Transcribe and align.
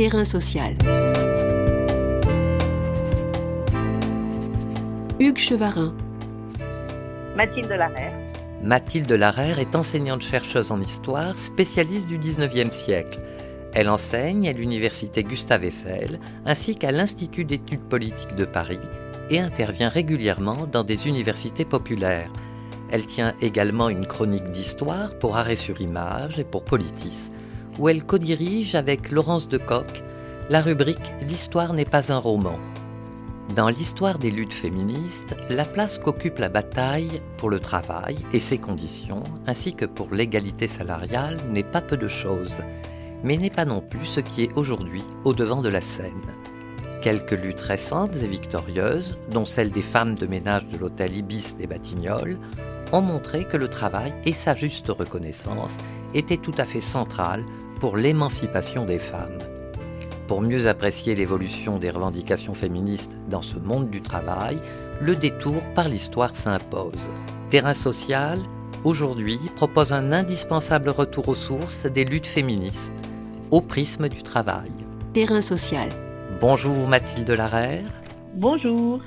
Terrain 0.00 0.24
social. 0.24 0.76
Hugues 5.20 5.36
Chevarin. 5.36 5.92
Mathilde 7.36 7.68
Larère. 7.68 8.14
Mathilde 8.62 9.12
Larère 9.12 9.58
est 9.58 9.76
enseignante-chercheuse 9.76 10.72
en 10.72 10.80
histoire, 10.80 11.38
spécialiste 11.38 12.08
du 12.08 12.18
19e 12.18 12.72
siècle. 12.72 13.18
Elle 13.74 13.90
enseigne 13.90 14.48
à 14.48 14.54
l'université 14.54 15.22
Gustave 15.22 15.64
Eiffel 15.64 16.18
ainsi 16.46 16.76
qu'à 16.76 16.92
l'Institut 16.92 17.44
d'études 17.44 17.86
politiques 17.86 18.36
de 18.36 18.46
Paris 18.46 18.80
et 19.28 19.38
intervient 19.38 19.90
régulièrement 19.90 20.66
dans 20.66 20.82
des 20.82 21.08
universités 21.08 21.66
populaires. 21.66 22.32
Elle 22.90 23.04
tient 23.04 23.34
également 23.42 23.90
une 23.90 24.06
chronique 24.06 24.48
d'histoire 24.48 25.18
pour 25.18 25.36
Arrêt 25.36 25.56
sur 25.56 25.82
Image 25.82 26.38
et 26.38 26.44
pour 26.44 26.64
Politis, 26.64 27.30
où 27.80 27.88
elle 27.88 28.04
co-dirige 28.04 28.76
avec 28.76 29.10
Laurence 29.10 29.48
Decoq 29.48 30.04
la 30.50 30.60
rubrique 30.60 31.12
L'histoire 31.22 31.72
n'est 31.72 31.84
pas 31.84 32.12
un 32.12 32.18
roman. 32.18 32.58
Dans 33.56 33.68
l'histoire 33.68 34.18
des 34.18 34.30
luttes 34.30 34.52
féministes, 34.52 35.34
la 35.48 35.64
place 35.64 35.98
qu'occupe 35.98 36.38
la 36.38 36.48
bataille 36.48 37.22
pour 37.36 37.50
le 37.50 37.58
travail 37.58 38.16
et 38.32 38.40
ses 38.40 38.58
conditions, 38.58 39.24
ainsi 39.46 39.74
que 39.74 39.86
pour 39.86 40.12
l'égalité 40.12 40.68
salariale, 40.68 41.36
n'est 41.50 41.64
pas 41.64 41.80
peu 41.80 41.96
de 41.96 42.08
choses 42.08 42.58
mais 43.22 43.36
n'est 43.36 43.50
pas 43.50 43.64
non 43.64 43.80
plus 43.80 44.06
ce 44.06 44.20
qui 44.20 44.42
est 44.42 44.56
aujourd'hui 44.56 45.04
au 45.24 45.34
devant 45.34 45.62
de 45.62 45.68
la 45.68 45.80
scène. 45.80 46.12
Quelques 47.02 47.32
luttes 47.32 47.60
récentes 47.60 48.16
et 48.22 48.26
victorieuses, 48.26 49.18
dont 49.30 49.44
celle 49.44 49.70
des 49.70 49.82
femmes 49.82 50.14
de 50.14 50.26
ménage 50.26 50.66
de 50.66 50.78
l'hôtel 50.78 51.16
Ibis 51.16 51.54
des 51.56 51.66
Batignolles, 51.66 52.38
ont 52.92 53.00
montré 53.00 53.44
que 53.44 53.56
le 53.56 53.68
travail 53.68 54.12
et 54.24 54.32
sa 54.32 54.54
juste 54.54 54.88
reconnaissance 54.88 55.76
étaient 56.14 56.36
tout 56.36 56.54
à 56.58 56.64
fait 56.64 56.80
centrales 56.80 57.44
pour 57.80 57.96
l'émancipation 57.96 58.84
des 58.84 58.98
femmes. 58.98 59.38
Pour 60.28 60.42
mieux 60.42 60.68
apprécier 60.68 61.14
l'évolution 61.14 61.78
des 61.78 61.90
revendications 61.90 62.54
féministes 62.54 63.16
dans 63.28 63.40
ce 63.40 63.56
monde 63.56 63.88
du 63.88 64.02
travail, 64.02 64.58
le 65.00 65.16
détour 65.16 65.62
par 65.74 65.88
l'histoire 65.88 66.36
s'impose. 66.36 67.08
Terrain 67.48 67.74
social, 67.74 68.38
aujourd'hui, 68.84 69.38
propose 69.56 69.92
un 69.92 70.12
indispensable 70.12 70.90
retour 70.90 71.28
aux 71.28 71.34
sources 71.34 71.86
des 71.86 72.04
luttes 72.04 72.26
féministes 72.26 72.92
au 73.50 73.62
prisme 73.62 74.08
du 74.08 74.22
travail. 74.22 74.70
Terrain 75.14 75.40
social. 75.40 75.88
Bonjour 76.38 76.86
Mathilde 76.86 77.30
Larère. 77.30 77.90
Bonjour. 78.34 79.00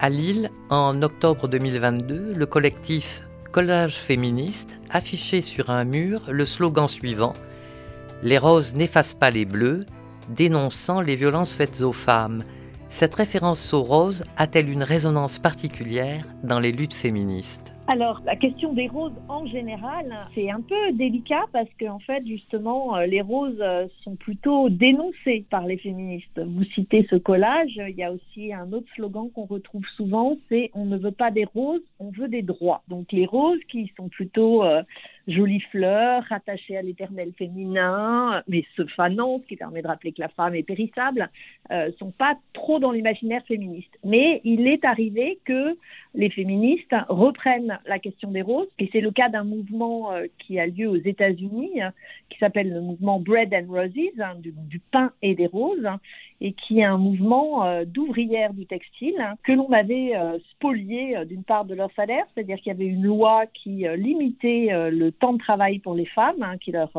À 0.00 0.08
Lille, 0.08 0.50
en 0.70 1.02
octobre 1.02 1.46
2022, 1.46 2.32
le 2.34 2.46
collectif 2.46 3.22
Collage 3.52 3.96
féministe 3.96 4.70
affichait 4.90 5.40
sur 5.40 5.70
un 5.70 5.84
mur 5.84 6.22
le 6.28 6.44
slogan 6.44 6.88
suivant 6.88 7.34
Les 8.22 8.38
roses 8.38 8.74
n'effacent 8.74 9.14
pas 9.14 9.30
les 9.30 9.44
bleus, 9.44 9.84
dénonçant 10.30 11.00
les 11.00 11.16
violences 11.16 11.54
faites 11.54 11.82
aux 11.82 11.92
femmes. 11.92 12.44
Cette 12.88 13.14
référence 13.14 13.74
aux 13.74 13.82
roses 13.82 14.24
a-t-elle 14.36 14.70
une 14.70 14.82
résonance 14.82 15.38
particulière 15.38 16.24
dans 16.42 16.60
les 16.60 16.72
luttes 16.72 16.94
féministes? 16.94 17.72
Alors, 17.88 18.20
la 18.24 18.34
question 18.34 18.72
des 18.72 18.88
roses 18.88 19.12
en 19.28 19.46
général, 19.46 20.12
c'est 20.34 20.50
un 20.50 20.60
peu 20.60 20.92
délicat 20.92 21.44
parce 21.52 21.68
qu'en 21.78 22.00
fait, 22.00 22.26
justement, 22.26 22.96
euh, 22.96 23.06
les 23.06 23.20
roses 23.20 23.60
euh, 23.60 23.86
sont 24.02 24.16
plutôt 24.16 24.68
dénoncées 24.68 25.44
par 25.50 25.66
les 25.66 25.76
féministes. 25.76 26.40
Vous 26.40 26.64
citez 26.64 27.06
ce 27.08 27.14
collage, 27.14 27.76
il 27.76 27.94
y 27.96 28.02
a 28.02 28.10
aussi 28.10 28.52
un 28.52 28.72
autre 28.72 28.88
slogan 28.96 29.30
qu'on 29.32 29.44
retrouve 29.44 29.84
souvent, 29.96 30.36
c'est 30.48 30.72
on 30.74 30.84
ne 30.84 30.96
veut 30.96 31.12
pas 31.12 31.30
des 31.30 31.44
roses, 31.44 31.82
on 32.00 32.10
veut 32.10 32.26
des 32.26 32.42
droits. 32.42 32.82
Donc 32.88 33.12
les 33.12 33.26
roses 33.26 33.62
qui 33.68 33.92
sont 33.96 34.08
plutôt 34.08 34.64
euh, 34.64 34.82
jolies 35.26 35.62
fleurs, 35.72 36.22
rattachées 36.28 36.76
à 36.76 36.82
l'éternel 36.82 37.32
féminin, 37.36 38.42
mais 38.48 38.64
se 38.76 38.84
fanant, 38.86 39.40
ce 39.40 39.46
qui 39.46 39.56
permet 39.56 39.82
de 39.82 39.88
rappeler 39.88 40.12
que 40.12 40.20
la 40.20 40.28
femme 40.28 40.54
est 40.54 40.62
périssable, 40.62 41.28
euh, 41.72 41.90
sont 41.98 42.12
pas 42.12 42.38
trop 42.52 42.78
dans 42.78 42.92
l'imaginaire 42.92 43.42
féministe. 43.46 43.92
Mais 44.04 44.40
il 44.44 44.66
est 44.68 44.84
arrivé 44.84 45.38
que 45.44 45.76
les 46.14 46.30
féministes 46.30 46.94
reprennent 47.08 47.78
la 47.86 47.98
question 47.98 48.30
des 48.30 48.42
roses, 48.42 48.68
et 48.78 48.88
c'est 48.92 49.00
le 49.00 49.10
cas 49.10 49.28
d'un 49.28 49.44
mouvement 49.44 50.12
euh, 50.12 50.26
qui 50.38 50.60
a 50.60 50.66
lieu 50.66 50.88
aux 50.88 50.96
États-Unis, 50.96 51.80
qui 52.30 52.38
s'appelle 52.38 52.72
le 52.72 52.80
mouvement 52.80 53.18
Bread 53.18 53.52
and 53.52 53.66
Roses, 53.68 54.20
hein, 54.20 54.36
du, 54.36 54.80
pain 54.92 55.12
et 55.22 55.34
des 55.34 55.46
roses, 55.46 55.88
et 56.40 56.52
qui 56.52 56.80
est 56.80 56.84
un 56.84 56.98
mouvement 56.98 57.64
euh, 57.64 57.84
d'ouvrières 57.86 58.52
du 58.52 58.66
textile 58.66 59.14
hein, 59.20 59.34
que 59.42 59.52
l'on 59.52 59.70
avait 59.72 60.16
euh, 60.16 60.38
spolié 60.50 61.16
euh, 61.16 61.24
d'une 61.24 61.44
part 61.44 61.64
de 61.64 61.74
leur 61.74 61.90
salaire, 61.94 62.24
c'est-à-dire 62.34 62.56
qu'il 62.58 62.68
y 62.68 62.74
avait 62.74 62.86
une 62.86 63.04
loi 63.04 63.46
qui 63.46 63.86
limitait 63.96 64.68
le 64.90 65.10
temps 65.10 65.32
de 65.32 65.38
travail 65.38 65.78
pour 65.78 65.94
les 65.94 66.06
femmes, 66.06 66.42
hein, 66.42 66.56
qui 66.58 66.72
leur 66.72 66.90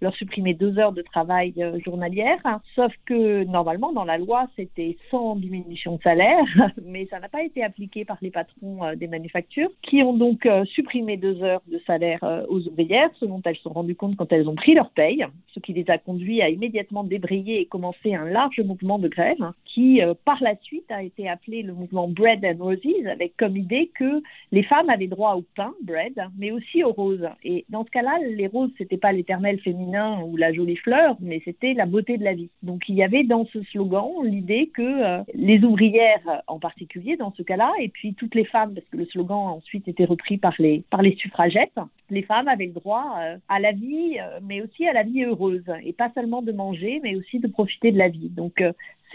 leur 0.00 0.14
supprimer 0.14 0.54
deux 0.54 0.78
heures 0.78 0.92
de 0.92 1.02
travail 1.02 1.54
euh, 1.58 1.78
journalière. 1.84 2.38
Sauf 2.74 2.92
que 3.06 3.44
normalement, 3.44 3.92
dans 3.92 4.04
la 4.04 4.18
loi, 4.18 4.46
c'était 4.56 4.96
sans 5.10 5.36
diminution 5.36 5.96
de 5.96 6.02
salaire, 6.02 6.44
mais 6.84 7.06
ça 7.06 7.20
n'a 7.20 7.28
pas 7.28 7.42
été 7.42 7.62
appliqué 7.62 8.04
par 8.04 8.18
les 8.20 8.30
patrons 8.30 8.84
euh, 8.84 8.94
des 8.94 9.06
manufactures, 9.08 9.70
qui 9.82 10.02
ont 10.02 10.14
donc 10.14 10.46
euh, 10.46 10.64
supprimé 10.66 11.16
deux 11.16 11.42
heures 11.42 11.62
de 11.66 11.80
salaire 11.86 12.18
aux 12.48 12.66
ouvrières, 12.66 13.10
ce 13.18 13.24
dont 13.24 13.40
elles 13.44 13.56
se 13.56 13.62
sont 13.62 13.72
rendues 13.72 13.94
compte 13.94 14.16
quand 14.16 14.32
elles 14.32 14.48
ont 14.48 14.54
pris 14.54 14.74
leur 14.74 14.90
paye, 14.90 15.24
ce 15.54 15.60
qui 15.60 15.72
les 15.72 15.88
a 15.88 15.98
conduits 15.98 16.42
à 16.42 16.48
immédiatement 16.48 17.04
débrayer 17.04 17.60
et 17.60 17.66
commencer 17.66 18.14
un 18.14 18.24
large 18.24 18.60
mouvement 18.60 18.98
de 18.98 19.08
grève, 19.08 19.52
qui 19.64 20.00
par 20.24 20.42
la 20.42 20.56
suite 20.62 20.90
a 20.90 21.02
été 21.02 21.28
appelé 21.28 21.62
le 21.62 21.72
mouvement 21.72 22.08
Bread 22.08 22.44
and 22.44 22.62
Roses, 22.62 23.06
avec 23.10 23.36
comme 23.36 23.56
idée 23.56 23.90
que 23.94 24.22
les 24.52 24.62
femmes 24.62 24.90
avaient 24.90 25.06
droit 25.06 25.34
au 25.34 25.44
pain, 25.54 25.72
bread, 25.82 26.14
mais 26.38 26.50
aussi 26.50 26.82
aux 26.82 26.92
roses. 26.92 27.28
Et 27.44 27.64
dans 27.68 27.84
ce 27.84 27.90
cas-là, 27.90 28.18
les 28.28 28.46
roses, 28.46 28.70
c'était 28.78 28.96
pas 28.96 29.12
l'éternel 29.12 29.60
féminin 29.60 29.85
ou 29.86 30.36
la 30.36 30.52
jolie 30.52 30.76
fleur, 30.76 31.16
mais 31.20 31.40
c'était 31.44 31.74
la 31.74 31.86
beauté 31.86 32.18
de 32.18 32.24
la 32.24 32.34
vie. 32.34 32.50
Donc 32.62 32.88
il 32.88 32.94
y 32.94 33.02
avait 33.02 33.24
dans 33.24 33.46
ce 33.46 33.62
slogan 33.64 34.08
l'idée 34.24 34.70
que 34.74 34.82
euh, 34.82 35.22
les 35.34 35.62
ouvrières 35.64 36.42
en 36.46 36.58
particulier 36.58 37.16
dans 37.16 37.32
ce 37.36 37.42
cas-là, 37.42 37.72
et 37.80 37.88
puis 37.88 38.14
toutes 38.14 38.34
les 38.34 38.44
femmes, 38.44 38.74
parce 38.74 38.86
que 38.88 38.96
le 38.96 39.06
slogan 39.06 39.38
a 39.38 39.52
ensuite 39.52 39.88
été 39.88 40.04
repris 40.04 40.38
par 40.38 40.54
les, 40.58 40.84
par 40.90 41.02
les 41.02 41.14
suffragettes, 41.16 41.78
les 42.10 42.22
femmes 42.22 42.48
avaient 42.48 42.66
le 42.66 42.72
droit 42.72 43.16
euh, 43.18 43.36
à 43.48 43.60
la 43.60 43.72
vie, 43.72 44.18
euh, 44.20 44.40
mais 44.42 44.60
aussi 44.60 44.86
à 44.86 44.92
la 44.92 45.02
vie 45.02 45.24
heureuse, 45.24 45.64
et 45.84 45.92
pas 45.92 46.10
seulement 46.14 46.42
de 46.42 46.52
manger, 46.52 47.00
mais 47.02 47.16
aussi 47.16 47.38
de 47.38 47.48
profiter 47.48 47.92
de 47.92 47.98
la 47.98 48.08
vie. 48.08 48.28
Donc 48.28 48.62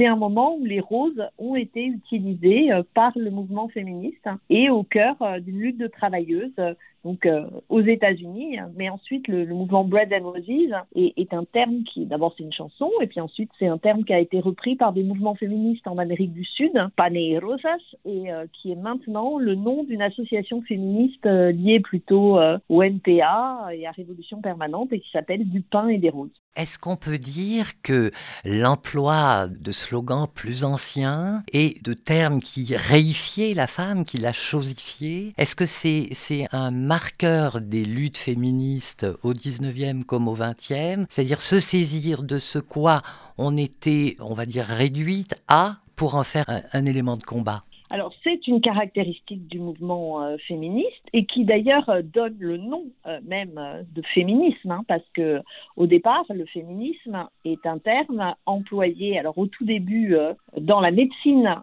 c'est 0.01 0.07
un 0.07 0.16
moment 0.16 0.56
où 0.56 0.66
les 0.66 0.79
roses 0.79 1.23
ont 1.38 1.56
été 1.56 1.85
utilisées 1.85 2.72
par 2.95 3.12
le 3.16 3.29
mouvement 3.29 3.67
féministe 3.67 4.28
et 4.50 4.72
au 4.72 4.81
cœur 4.81 5.16
d'une 5.41 5.59
lutte 5.59 5.78
de 5.78 5.85
travailleuses 5.85 6.59
donc 7.03 7.25
euh, 7.25 7.45
aux 7.69 7.81
États-Unis, 7.81 8.57
mais 8.75 8.90
ensuite 8.90 9.28
le, 9.28 9.45
mouvement 9.47 9.84
Bread 9.84 10.13
and 10.13 10.23
Roses 10.23 10.73
est, 10.95 11.34
un 11.34 11.45
terme 11.45 11.84
qui, 11.84 12.06
d'abord 12.06 12.34
c'est 12.38 12.44
une 12.44 12.53
chanson, 12.53 12.91
et 13.01 13.07
puis 13.07 13.19
ensuite 13.19 13.50
c'est 13.57 13.67
un 13.67 13.78
terme 13.78 14.03
qui 14.03 14.13
a 14.13 14.19
été 14.19 14.40
repris 14.40 14.75
par 14.75 14.94
des 14.94 15.03
mouvements 15.03 15.35
féministes 15.35 15.88
en 15.88 15.97
Amérique 15.97 16.34
du 16.34 16.45
Sud, 16.45 16.72
Pane 16.95 17.17
Rosas, 17.41 17.78
et 18.06 18.31
euh, 18.31 18.45
qui 18.53 18.72
est 18.72 18.75
maintenant 18.75 19.38
le 19.38 19.56
nom 19.56 19.84
d'une 19.84 20.01
association 20.01 20.61
féministe 20.61 21.25
euh, 21.25 21.51
liée 21.51 21.79
plutôt 21.79 22.40
au 22.69 22.84
NPA 22.84 23.69
et 23.73 23.88
à 23.88 23.91
Révolution 23.91 24.41
Permanente 24.41 24.94
et 24.94 25.00
qui 25.00 25.09
s'appelle 25.11 25.47
Du 25.47 25.61
pain 25.61 25.88
et 25.88 25.97
des 25.97 26.09
roses. 26.09 26.29
Est-ce 26.56 26.78
qu'on 26.78 26.97
peut 26.97 27.17
dire 27.17 27.81
que 27.81 28.11
l'emploi 28.44 29.47
de 29.47 29.72
slogans 29.91 30.25
plus 30.34 30.63
anciens 30.63 31.44
et 31.52 31.78
de 31.84 31.91
termes 31.91 32.40
qui 32.40 32.78
réifiaient 32.78 33.53
la 33.53 33.68
femme, 33.68 34.06
qui 34.06 34.19
la 34.19 34.31
chosifiaient, 34.31 35.34
est-ce 35.38 35.53
que 35.53 35.66
c'est 35.66 36.47
un 36.53 36.72
marqueur 36.72 37.59
des 37.59 37.84
luttes 37.84 38.18
féministes 38.18 39.06
au 39.22 39.34
19e 39.34 40.06
comme 40.06 40.29
au 40.29 40.38
20e, 40.38 41.07
c'est-à-dire 41.09 41.41
se 41.41 41.59
saisir 41.59 42.24
de 42.24 42.40
ce 42.40 42.57
quoi 42.57 43.02
on 43.38 43.57
était, 43.57 44.16
on 44.22 44.34
va 44.34 44.46
dire, 44.46 44.66
réduite 44.66 45.35
à 45.50 45.79
pour 45.97 46.16
en 46.16 46.23
faire 46.23 46.46
un 46.72 46.85
élément 46.85 47.18
de 47.18 47.23
combat 47.23 47.62
alors 47.91 48.13
c'est 48.24 48.47
une 48.47 48.62
caractéristique 48.62 49.47
du 49.47 49.59
mouvement 49.59 50.24
euh, 50.24 50.38
féministe 50.47 51.03
et 51.12 51.25
qui 51.25 51.44
d'ailleurs 51.44 51.90
euh, 51.90 52.02
donne 52.02 52.38
le 52.40 52.56
nom 52.56 52.85
euh, 53.06 53.19
même 53.25 53.59
de 53.94 54.02
féminisme, 54.13 54.72
hein, 54.72 54.85
parce 54.88 55.03
que 55.13 55.41
au 55.75 55.88
départ 55.88 56.24
le 56.29 56.46
féminisme 56.46 57.28
est 57.44 57.66
un 57.66 57.79
terme 57.79 58.34
employé 58.46 59.20
alors 59.20 59.38
au 59.38 59.47
tout 59.47 59.66
début 59.66 60.16
dans 60.58 60.79
la 60.79 60.91
médecine 60.91 61.55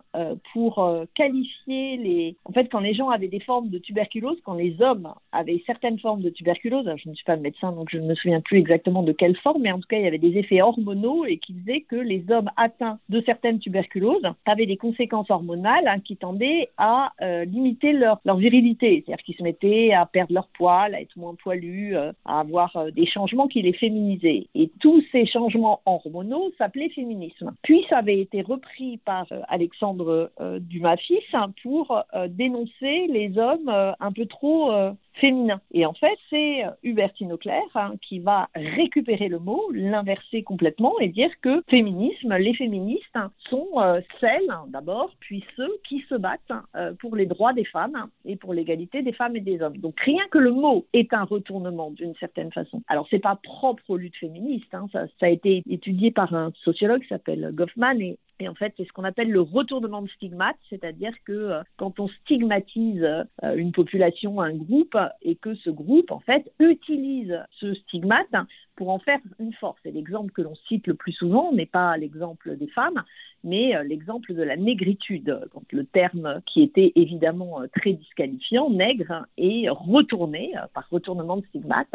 pour 0.53 0.87
qualifier 1.15 1.97
les. 1.97 2.37
En 2.45 2.53
fait 2.53 2.67
quand 2.67 2.81
les 2.81 2.95
gens 2.95 3.09
avaient 3.09 3.29
des 3.29 3.41
formes 3.41 3.71
de 3.71 3.79
tuberculose, 3.79 4.39
quand 4.45 4.55
les 4.55 4.81
hommes 4.83 5.13
avaient 5.33 5.63
certaines 5.67 5.99
formes 5.99 6.21
de 6.21 6.31
tuberculose, 6.31 6.91
je 6.97 7.09
ne 7.09 7.15
suis 7.15 7.25
pas 7.25 7.37
médecin 7.37 7.73
donc 7.73 7.89
je 7.91 7.99
ne 7.99 8.07
me 8.07 8.15
souviens 8.15 8.41
plus 8.41 8.59
exactement 8.59 9.03
de 9.03 9.13
quelle 9.13 9.37
forme, 9.37 9.63
mais 9.63 9.73
en 9.73 9.81
tout 9.81 9.89
cas 9.89 9.97
il 9.97 10.05
y 10.05 10.09
avait 10.09 10.19
des 10.19 10.37
effets 10.37 10.61
hormonaux 10.61 11.25
et 11.25 11.39
qui 11.39 11.55
disaient 11.55 11.83
que 11.83 11.97
les 11.97 12.25
hommes 12.31 12.51
atteints 12.57 12.99
de 13.09 13.23
certaines 13.23 13.59
tuberculoses 13.59 14.29
avaient 14.45 14.67
des 14.67 14.77
conséquences 14.77 15.31
hormonales 15.31 15.89
hein, 15.89 16.01
qui 16.01 16.18
tendaient 16.19 16.69
à 16.77 17.13
euh, 17.23 17.45
limiter 17.45 17.93
leur, 17.93 18.21
virilité, 18.37 19.03
c'est-à-dire 19.05 19.25
qu'ils 19.25 19.37
se 19.37 19.43
mettaient 19.43 19.93
à 19.93 20.07
perdre 20.07 20.33
leur 20.33 20.49
poil, 20.49 20.95
à 20.95 21.01
être 21.01 21.17
moins 21.17 21.35
poilus, 21.35 21.97
euh, 21.97 22.13
à 22.25 22.41
avoir 22.41 22.77
euh, 22.77 22.91
des 22.91 23.07
changements 23.07 23.49
qui 23.49 23.63
les 23.63 23.73
féminisaient. 23.73 24.47
Et 24.55 24.71
tous 24.81 25.03
ces 25.13 25.27
changements 25.27 25.81
hormonaux 25.87 26.51
s'appelaient 26.59 26.91
féminisme. 26.91 27.55
Puis 27.63 27.85
ça 27.89 27.99
avait 27.99 28.21
été 28.21 28.43
repris 28.43 28.99
par 28.99 29.27
Alexandre 29.49 30.31
Dumas 30.61 30.97
fils 30.97 31.23
hein, 31.33 31.53
pour 31.63 32.03
dénoncer 32.29 33.07
les 33.09 33.37
hommes 33.39 33.69
un 33.69 34.13
peu 34.13 34.27
trop 34.27 34.71
féminin. 35.21 35.61
Et 35.73 35.87
en 35.87 35.93
fait, 35.93 36.19
c'est 36.31 36.65
Hubertine 36.83 37.33
Auclair 37.33 37.63
hein, 37.75 37.95
qui 38.03 38.19
va 38.19 38.49
récupérer 38.55 39.29
le 39.29 39.39
mot, 39.39 39.71
l'inverser 39.73 40.43
complètement 40.43 40.99
et 41.01 41.09
dire 41.09 41.31
que 41.43 41.63
féminisme, 41.69 42.37
les 42.37 42.55
féministes 42.55 43.05
sont 43.51 43.69
euh, 43.77 44.01
celles, 44.21 44.51
d'abord, 44.69 45.11
puis 45.21 45.45
ceux 45.57 45.73
qui 45.89 46.01
se 46.09 46.15
battent 46.15 46.41
euh, 46.77 46.93
pour 47.01 47.17
les 47.17 47.27
droits 47.27 47.53
des 47.53 47.65
femmes 47.65 48.09
et 48.25 48.37
pour 48.37 48.55
l'égalité 48.55 49.03
des 49.03 49.13
femmes 49.13 49.37
et 49.37 49.41
des 49.41 49.61
hommes. 49.61 49.77
Donc 49.79 49.99
rien 50.01 50.23
que 50.31 50.39
le 50.39 50.51
mot 50.51 50.87
est 50.93 51.13
un 51.13 51.25
retournement 51.25 51.91
d'une 51.91 52.15
certaine 52.17 52.53
façon. 52.53 52.83
Alors 52.89 53.07
c'est 53.11 53.19
pas 53.19 53.39
propre 53.43 53.83
aux 53.89 53.97
luttes 53.97 54.17
féministes, 54.17 54.73
hein, 54.75 54.87
ça, 54.93 55.07
a 55.21 55.29
été 55.29 55.63
étudié 55.69 56.11
par 56.11 56.35
un 56.35 56.53
sociologue 56.65 57.03
qui 57.03 57.09
s'appelle 57.09 57.51
Goffman 57.53 58.17
et 58.41 58.49
en 58.49 58.55
fait, 58.55 58.73
c'est 58.77 58.87
ce 58.87 58.93
qu'on 58.93 59.05
appelle 59.05 59.31
le 59.31 59.41
retournement 59.41 60.03
de 60.03 60.09
stigmate, 60.09 60.57
c'est-à-dire 60.71 61.13
que 61.25 61.33
euh, 61.33 61.63
quand 61.77 61.99
on 61.99 62.09
stigmatise 62.09 63.03
euh, 63.03 63.57
une 63.57 63.73
population, 63.73 64.41
un 64.41 64.55
groupe, 64.55 64.97
et 65.23 65.37
que 65.37 65.55
ce 65.55 65.71
groupe, 65.71 66.11
en 66.11 66.21
fait, 66.21 66.51
utilise 66.59 67.43
ce 67.53 67.75
stigmate 67.75 68.35
pour 68.77 68.91
en 68.91 68.99
faire 68.99 69.21
une 69.39 69.53
force. 69.55 69.81
Et 69.85 69.91
l'exemple 69.91 70.33
que 70.33 70.43
l'on 70.43 70.55
cite 70.69 70.87
le 70.87 70.95
plus 70.95 71.13
souvent 71.13 71.53
n'est 71.53 71.67
pas 71.67 71.97
l'exemple 71.97 72.57
des 72.57 72.69
femmes, 72.69 73.03
mais 73.45 73.75
euh, 73.75 73.83
l'exemple 73.83 74.35
de 74.35 74.43
la 74.43 74.57
négritude. 74.57 75.41
Donc, 75.55 75.65
le 75.73 75.85
terme 75.85 76.41
qui 76.47 76.63
était 76.63 76.93
évidemment 76.95 77.63
très 77.75 77.93
disqualifiant, 77.95 78.71
nègre, 78.71 79.27
est 79.37 79.69
retourné 79.69 80.53
par 80.75 80.89
retournement 80.91 81.39
de 81.39 81.47
stigmate 81.47 81.89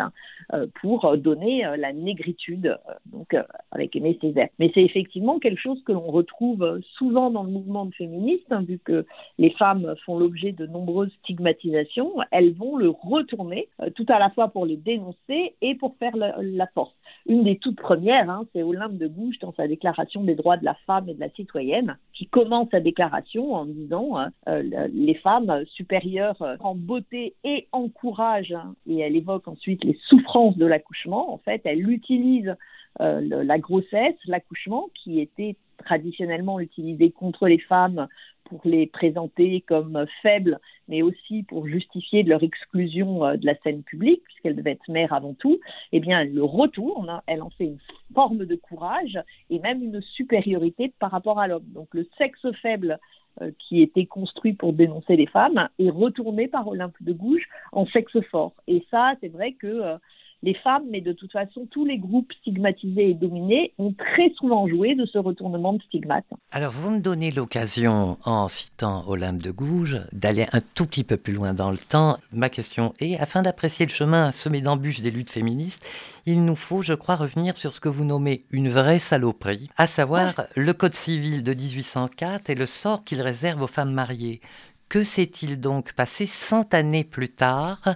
pour 0.81 1.17
donner 1.17 1.63
la 1.77 1.93
négritude, 1.93 2.77
donc 3.05 3.35
avec 3.71 3.95
Aimé 3.95 4.17
Césaire. 4.21 4.49
Mais 4.59 4.71
c'est 4.73 4.83
effectivement 4.83 5.39
quelque 5.39 5.59
chose 5.59 5.81
que 5.83 5.91
l'on 5.91 6.01
retrouve 6.01 6.33
trouve 6.33 6.81
souvent 6.97 7.29
dans 7.29 7.43
le 7.43 7.51
mouvement 7.51 7.89
féministe, 7.91 8.45
hein, 8.49 8.63
vu 8.67 8.79
que 8.83 9.05
les 9.37 9.51
femmes 9.51 9.93
font 10.05 10.17
l'objet 10.17 10.51
de 10.51 10.65
nombreuses 10.65 11.11
stigmatisations, 11.23 12.13
elles 12.31 12.53
vont 12.53 12.75
le 12.77 12.89
retourner, 12.89 13.69
euh, 13.81 13.89
tout 13.91 14.05
à 14.09 14.19
la 14.19 14.29
fois 14.31 14.49
pour 14.49 14.65
le 14.65 14.75
dénoncer 14.75 15.55
et 15.61 15.75
pour 15.75 15.95
faire 15.97 16.15
la, 16.15 16.67
force. 16.73 16.93
Une 17.27 17.43
des 17.43 17.57
toutes 17.57 17.79
premières, 17.79 18.29
hein, 18.29 18.45
c'est 18.53 18.63
Olympe 18.63 18.97
de 18.97 19.07
Gouges 19.07 19.37
dans 19.39 19.53
sa 19.53 19.67
déclaration 19.67 20.23
des 20.23 20.35
droits 20.35 20.57
de 20.57 20.65
la 20.65 20.75
femme 20.87 21.07
et 21.09 21.13
de 21.13 21.19
la 21.19 21.29
citoyenne, 21.35 21.97
qui 22.13 22.27
commence 22.27 22.69
sa 22.71 22.80
déclaration 22.80 23.53
en 23.53 23.65
disant 23.65 24.19
euh, 24.19 24.27
euh, 24.47 24.88
les 24.94 25.15
femmes 25.15 25.63
supérieures 25.68 26.41
en 26.59 26.75
beauté 26.75 27.35
et 27.44 27.68
en 27.71 27.89
courage, 27.89 28.51
hein, 28.51 28.75
et 28.88 29.00
elle 29.00 29.15
évoque 29.15 29.47
ensuite 29.47 29.83
les 29.83 29.97
souffrances 30.07 30.57
de 30.57 30.65
l'accouchement. 30.65 31.33
En 31.33 31.38
fait, 31.38 31.62
elle 31.65 31.89
utilise 31.89 32.56
la 33.00 33.57
grossesse, 33.57 34.15
l'accouchement, 34.27 34.89
qui 34.94 35.19
était 35.19 35.56
traditionnellement 35.77 36.59
utilisées 36.59 37.11
contre 37.11 37.47
les 37.47 37.59
femmes 37.59 38.07
pour 38.43 38.61
les 38.65 38.87
présenter 38.87 39.61
comme 39.61 40.05
faibles, 40.21 40.59
mais 40.87 41.01
aussi 41.01 41.43
pour 41.43 41.67
justifier 41.67 42.23
de 42.23 42.29
leur 42.29 42.43
exclusion 42.43 43.25
euh, 43.25 43.37
de 43.37 43.45
la 43.45 43.55
scène 43.63 43.83
publique, 43.83 44.23
puisqu'elles 44.25 44.55
devaient 44.55 44.71
être 44.71 44.89
mères 44.89 45.13
avant 45.13 45.33
tout, 45.33 45.59
eh 45.91 45.99
bien, 45.99 46.21
elle 46.21 46.33
le 46.33 46.43
retourne, 46.43 47.21
elle 47.27 47.41
en 47.41 47.49
fait 47.51 47.65
une 47.65 47.79
forme 48.13 48.45
de 48.45 48.55
courage 48.55 49.19
et 49.49 49.59
même 49.59 49.81
une 49.81 50.01
supériorité 50.01 50.93
par 50.99 51.11
rapport 51.11 51.39
à 51.39 51.47
l'homme. 51.47 51.65
Donc 51.67 51.87
le 51.93 52.07
sexe 52.17 52.45
faible 52.61 52.99
euh, 53.41 53.51
qui 53.57 53.81
était 53.81 54.05
construit 54.05 54.53
pour 54.53 54.73
dénoncer 54.73 55.15
les 55.15 55.25
femmes 55.25 55.67
est 55.79 55.89
retourné 55.89 56.47
par 56.47 56.67
Olympe 56.67 56.97
de 57.01 57.13
Gouges 57.13 57.47
en 57.71 57.87
sexe 57.87 58.19
fort. 58.29 58.53
Et 58.67 58.85
ça, 58.91 59.15
c'est 59.21 59.29
vrai 59.29 59.53
que 59.53 59.67
euh, 59.67 59.97
les 60.43 60.53
femmes, 60.55 60.83
mais 60.91 60.99
de 60.99 61.13
toute 61.13 61.31
façon, 61.31 61.65
tous 61.71 61.85
les 61.85 61.97
groupes 61.97 62.31
stigmatisés 62.41 63.11
et 63.11 63.13
dominés 63.13 63.73
ont 63.79 63.93
très 63.93 64.29
souvent 64.37 64.67
joué 64.67 64.93
de 64.93 65.05
ce 65.05 65.17
retournement 65.17 65.73
de 65.73 65.81
stigmate. 65.83 66.25
Alors, 66.51 66.73
vous 66.73 66.89
me 66.89 66.99
donnez 66.99 67.31
l'occasion, 67.31 68.17
en 68.25 68.49
citant 68.49 69.03
Olympe 69.07 69.41
de 69.41 69.51
Gouges, 69.51 70.01
d'aller 70.11 70.45
un 70.51 70.59
tout 70.75 70.85
petit 70.85 71.05
peu 71.05 71.15
plus 71.15 71.33
loin 71.33 71.53
dans 71.53 71.71
le 71.71 71.77
temps. 71.77 72.17
Ma 72.33 72.49
question 72.49 72.93
est, 72.99 73.17
afin 73.17 73.41
d'apprécier 73.41 73.85
le 73.85 73.91
chemin 73.91 74.33
semé 74.33 74.59
d'embûches 74.59 75.01
des 75.01 75.11
luttes 75.11 75.31
féministes, 75.31 75.85
il 76.25 76.43
nous 76.43 76.57
faut, 76.57 76.81
je 76.81 76.93
crois, 76.93 77.15
revenir 77.15 77.55
sur 77.55 77.73
ce 77.73 77.79
que 77.79 77.89
vous 77.89 78.03
nommez 78.03 78.43
une 78.51 78.67
vraie 78.67 78.99
saloperie, 78.99 79.69
à 79.77 79.87
savoir 79.87 80.33
le 80.57 80.73
Code 80.73 80.93
civil 80.93 81.43
de 81.43 81.53
1804 81.53 82.49
et 82.49 82.55
le 82.55 82.65
sort 82.65 83.05
qu'il 83.05 83.21
réserve 83.21 83.61
aux 83.61 83.67
femmes 83.67 83.93
mariées. 83.93 84.41
Que 84.89 85.03
s'est-il 85.03 85.59
donc 85.59 85.93
passé 85.93 86.27
cent 86.27 86.71
années 86.73 87.03
plus 87.03 87.29
tard 87.29 87.95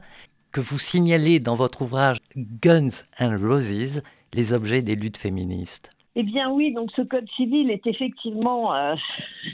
que 0.57 0.61
vous 0.63 0.79
signalez 0.79 1.39
dans 1.39 1.53
votre 1.53 1.83
ouvrage 1.83 2.17
Guns 2.35 3.03
and 3.19 3.37
Roses, 3.39 4.01
les 4.33 4.53
objets 4.53 4.81
des 4.81 4.95
luttes 4.95 5.17
féministes. 5.17 5.91
Eh 6.19 6.23
bien 6.23 6.49
oui, 6.49 6.73
donc 6.73 6.89
ce 6.95 7.03
code 7.03 7.29
civil 7.35 7.69
est 7.69 7.85
effectivement, 7.85 8.73
euh, 8.73 8.95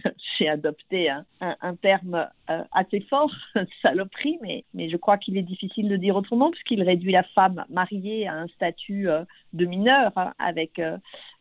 j'ai 0.37 0.47
adopté 0.47 1.09
un, 1.09 1.75
terme 1.75 2.25
euh, 2.49 2.63
assez 2.71 3.01
fort, 3.01 3.33
saloperie, 3.81 4.37
mais, 4.41 4.63
mais 4.73 4.89
je 4.89 4.95
crois 4.95 5.17
qu'il 5.17 5.35
est 5.37 5.41
difficile 5.41 5.89
de 5.89 5.97
dire 5.97 6.15
autrement 6.15 6.51
puisqu'il 6.51 6.81
réduit 6.81 7.11
la 7.11 7.23
femme 7.23 7.65
mariée 7.69 8.29
à 8.29 8.35
un 8.35 8.47
statut 8.47 9.09
euh, 9.09 9.25
de 9.51 9.65
mineur 9.65 10.13
hein, 10.15 10.31
avec 10.39 10.81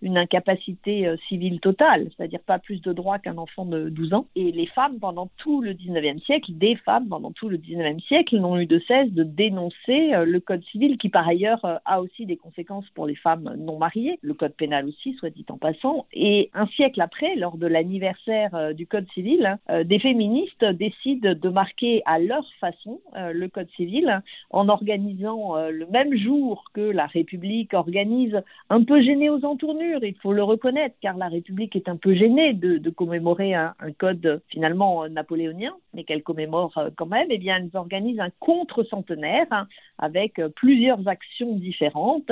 une 0.02 0.18
incapacité 0.18 1.08
civile 1.28 1.60
totale, 1.60 2.10
c'est-à-dire 2.14 2.40
pas 2.40 2.58
plus 2.58 2.82
de 2.82 2.92
droits 2.92 3.18
qu'un 3.18 3.38
enfant 3.38 3.64
de 3.64 3.88
12 3.88 4.12
ans. 4.12 4.26
Et 4.36 4.52
les 4.52 4.66
femmes, 4.66 4.98
pendant 4.98 5.30
tout 5.38 5.62
le 5.62 5.72
19e 5.72 6.20
siècle, 6.22 6.50
des 6.52 6.76
femmes, 6.76 7.08
pendant 7.08 7.30
tout 7.30 7.48
le 7.48 7.56
19e 7.56 8.00
siècle, 8.06 8.36
n'ont 8.38 8.58
eu 8.58 8.66
de 8.66 8.82
cesse 8.86 9.10
de 9.12 9.22
dénoncer 9.22 10.10
le 10.26 10.40
Code 10.40 10.62
civil, 10.64 10.98
qui 10.98 11.08
par 11.08 11.26
ailleurs 11.26 11.64
a 11.86 12.02
aussi 12.02 12.26
des 12.26 12.36
conséquences 12.36 12.90
pour 12.90 13.06
les 13.06 13.14
femmes 13.14 13.54
non 13.56 13.78
mariées, 13.78 14.18
le 14.20 14.34
Code 14.34 14.54
pénal 14.54 14.86
aussi, 14.86 15.11
soit 15.14 15.30
dit 15.30 15.46
en 15.50 15.58
passant. 15.58 16.06
Et 16.12 16.50
un 16.54 16.66
siècle 16.68 17.00
après, 17.00 17.34
lors 17.36 17.56
de 17.56 17.66
l'anniversaire 17.66 18.74
du 18.74 18.86
Code 18.86 19.06
civil, 19.12 19.58
des 19.84 19.98
féministes 19.98 20.64
décident 20.64 21.34
de 21.34 21.48
marquer 21.48 22.02
à 22.06 22.18
leur 22.18 22.44
façon 22.60 23.00
le 23.14 23.46
Code 23.48 23.68
civil 23.76 24.22
en 24.50 24.68
organisant 24.68 25.56
le 25.68 25.86
même 25.86 26.16
jour 26.16 26.64
que 26.72 26.80
la 26.80 27.06
République 27.06 27.74
organise, 27.74 28.40
un 28.70 28.84
peu 28.84 29.02
gênée 29.02 29.30
aux 29.30 29.44
entournures, 29.44 30.02
il 30.02 30.16
faut 30.16 30.32
le 30.32 30.42
reconnaître, 30.42 30.96
car 31.00 31.16
la 31.16 31.28
République 31.28 31.76
est 31.76 31.88
un 31.88 31.96
peu 31.96 32.14
gênée 32.14 32.52
de, 32.54 32.90
commémorer 32.90 33.54
un, 33.54 33.74
code 33.98 34.42
finalement 34.48 35.08
napoléonien, 35.08 35.74
mais 35.94 36.04
qu'elle 36.04 36.22
commémore 36.22 36.76
euh, 36.78 36.90
quand 36.96 37.06
même, 37.06 37.28
eh 37.30 37.38
bien, 37.38 37.56
elles 37.56 37.70
organisent 37.74 38.20
un 38.20 38.30
contre-centenaire 38.40 39.66
avec 39.98 40.38
euh, 40.38 40.48
plusieurs 40.48 41.06
actions 41.08 41.56
différentes, 41.56 42.30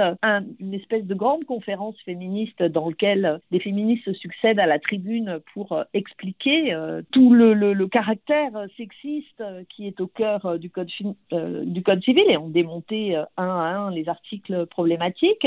une 0.59 0.75
espèce 0.75 1.05
de 1.05 1.15
grande 1.15 1.45
conférence 1.45 1.97
féministe 2.05 2.63
dans 2.71 2.89
laquelle 2.89 3.41
des 3.51 3.61
féministes 3.61 4.05
se 4.05 4.13
succèdent 4.13 4.61
à 4.61 4.67
la 4.67 4.79
tribune 4.79 5.41
pour 5.53 5.73
euh, 5.73 5.85
expliquer 5.95 6.77
tout 7.13 7.33
le, 7.33 7.87
caractère 7.87 8.53
sexiste 8.77 9.43
qui 9.69 9.87
est 9.87 10.01
au 10.01 10.07
cœur 10.07 10.59
du 10.59 10.71
code, 10.71 10.89
civil 10.91 12.25
et 12.29 12.37
ont 12.37 12.49
démonté 12.49 13.17
un 13.17 13.25
à 13.37 13.77
un 13.77 13.91
les 13.91 14.09
articles 14.09 14.67
problématiques. 14.67 15.47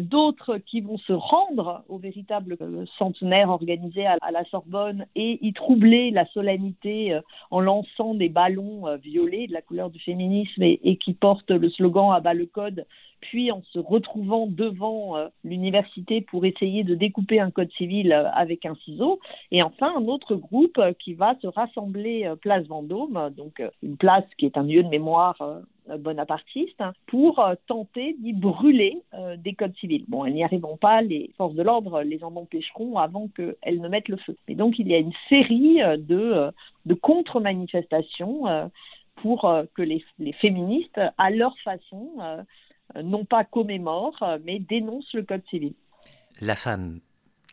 D'autres 0.00 0.58
qui 0.58 0.80
vont 0.80 0.98
se 0.98 1.12
rendre 1.12 1.84
au 1.88 1.98
véritable 1.98 2.56
euh, 2.60 2.84
centenaire 2.98 3.50
organisé 3.50 4.06
à, 4.06 4.16
la 4.30 4.44
Sorbonne 4.44 5.06
et 5.14 5.38
y 5.44 5.52
troubler 5.52 6.10
la 6.10 6.26
solennité 6.26 7.14
euh, 7.14 7.20
en 7.50 7.60
lançant 7.60 8.14
des 8.14 8.28
ballons 8.28 8.86
euh, 8.86 8.96
violets 8.96 9.46
de 9.46 9.52
la 9.52 9.62
couleur 9.62 9.90
du 9.90 9.98
féminisme 9.98 10.62
et, 10.62 10.96
qui 10.96 11.14
portent 11.14 11.50
le 11.50 11.68
slogan 11.70 12.10
à 12.12 12.34
le 12.34 12.46
code, 12.46 12.86
puis 13.20 13.50
en 13.52 13.62
se 13.72 13.78
retrouvant 13.78 14.46
devant 14.46 15.16
l'université 15.44 16.20
pour 16.20 16.44
essayer 16.44 16.84
de 16.84 16.94
découper 16.94 17.40
un 17.40 17.50
code 17.50 17.70
civil 17.72 18.12
avec 18.12 18.66
un 18.66 18.74
ciseau. 18.84 19.20
Et 19.50 19.62
enfin, 19.62 19.94
un 19.96 20.06
autre 20.06 20.34
groupe 20.34 20.80
qui 20.98 21.14
va 21.14 21.36
se 21.40 21.46
rassembler 21.46 22.32
place 22.40 22.66
Vendôme, 22.66 23.30
donc 23.36 23.62
une 23.82 23.96
place 23.96 24.24
qui 24.38 24.46
est 24.46 24.56
un 24.56 24.62
lieu 24.62 24.82
de 24.82 24.88
mémoire 24.88 25.36
bonapartiste 25.96 26.82
pour 27.06 27.38
euh, 27.38 27.54
tenter 27.66 28.14
d'y 28.18 28.32
brûler 28.32 28.98
euh, 29.14 29.36
des 29.36 29.54
codes 29.54 29.74
civils. 29.76 30.04
Bon, 30.08 30.24
elles 30.24 30.34
n'y 30.34 30.44
arriveront 30.44 30.76
pas, 30.76 31.00
les 31.00 31.30
forces 31.36 31.54
de 31.54 31.62
l'ordre 31.62 32.02
les 32.02 32.22
en 32.22 32.36
empêcheront 32.36 32.98
avant 32.98 33.28
qu'elles 33.28 33.80
ne 33.80 33.88
mettent 33.88 34.08
le 34.08 34.18
feu. 34.18 34.36
Et 34.48 34.54
donc 34.54 34.78
il 34.78 34.88
y 34.88 34.94
a 34.94 34.98
une 34.98 35.12
série 35.28 35.82
euh, 35.82 35.96
de, 35.96 36.94
contre-manifestations 36.94 38.70
pour 39.16 39.50
que 39.74 39.82
les, 39.82 40.02
féministes, 40.40 41.00
à 41.18 41.30
leur 41.30 41.56
façon, 41.58 42.12
non 43.02 43.24
pas 43.24 43.44
commémorent, 43.44 44.38
mais 44.44 44.58
dénoncent 44.58 45.12
le 45.14 45.22
code 45.22 45.42
civil. 45.50 45.74
La 46.40 46.56
femme 46.56 47.00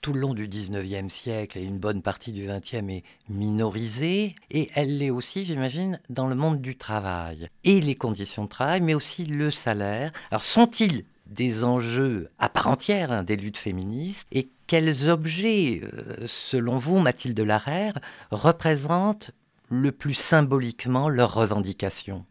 tout 0.05 0.13
le 0.13 0.19
long 0.19 0.35
du 0.35 0.47
19e 0.47 1.09
siècle 1.09 1.57
et 1.57 1.63
une 1.63 1.79
bonne 1.79 2.03
partie 2.03 2.31
du 2.31 2.47
20e 2.47 2.91
est 2.91 3.03
minorisée, 3.27 4.35
et 4.51 4.69
elle 4.75 4.99
l'est 4.99 5.09
aussi, 5.09 5.45
j'imagine, 5.45 5.99
dans 6.11 6.27
le 6.27 6.35
monde 6.35 6.61
du 6.61 6.77
travail. 6.77 7.49
Et 7.63 7.81
les 7.81 7.95
conditions 7.95 8.43
de 8.43 8.49
travail, 8.49 8.81
mais 8.81 8.93
aussi 8.93 9.25
le 9.25 9.49
salaire. 9.49 10.11
Alors 10.29 10.43
sont-ils 10.43 11.05
des 11.25 11.63
enjeux 11.63 12.29
à 12.37 12.49
part 12.49 12.67
entière 12.67 13.11
hein, 13.11 13.23
des 13.23 13.35
luttes 13.35 13.57
féministes? 13.57 14.27
Et 14.31 14.49
quels 14.67 15.09
objets, 15.09 15.81
euh, 15.81 16.27
selon 16.27 16.77
vous, 16.77 16.99
Mathilde 16.99 17.39
Larère, 17.39 17.97
représentent 18.29 19.31
le 19.69 19.91
plus 19.91 20.13
symboliquement 20.13 21.09
leurs 21.09 21.33
revendications? 21.33 22.25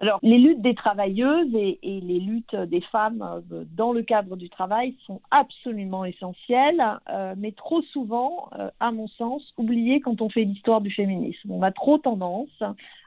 Alors, 0.00 0.18
les 0.22 0.38
luttes 0.38 0.60
des 0.60 0.74
travailleuses 0.74 1.54
et, 1.54 1.78
les 1.82 2.18
luttes 2.18 2.56
des 2.56 2.80
femmes 2.80 3.22
euh, 3.52 3.64
dans 3.76 3.92
le 3.92 4.02
cadre 4.02 4.36
du 4.36 4.50
travail 4.50 4.96
sont 5.06 5.20
absolument 5.30 6.04
essentielles, 6.04 6.82
euh, 7.10 7.34
mais 7.36 7.52
trop 7.52 7.80
souvent, 7.80 8.48
euh, 8.58 8.70
à 8.80 8.90
mon 8.90 9.06
sens, 9.06 9.42
oubliées 9.56 10.00
quand 10.00 10.20
on 10.20 10.28
fait 10.28 10.42
l'histoire 10.42 10.80
du 10.80 10.90
féminisme. 10.90 11.52
On 11.52 11.62
a 11.62 11.70
trop 11.70 11.98
tendance 11.98 12.62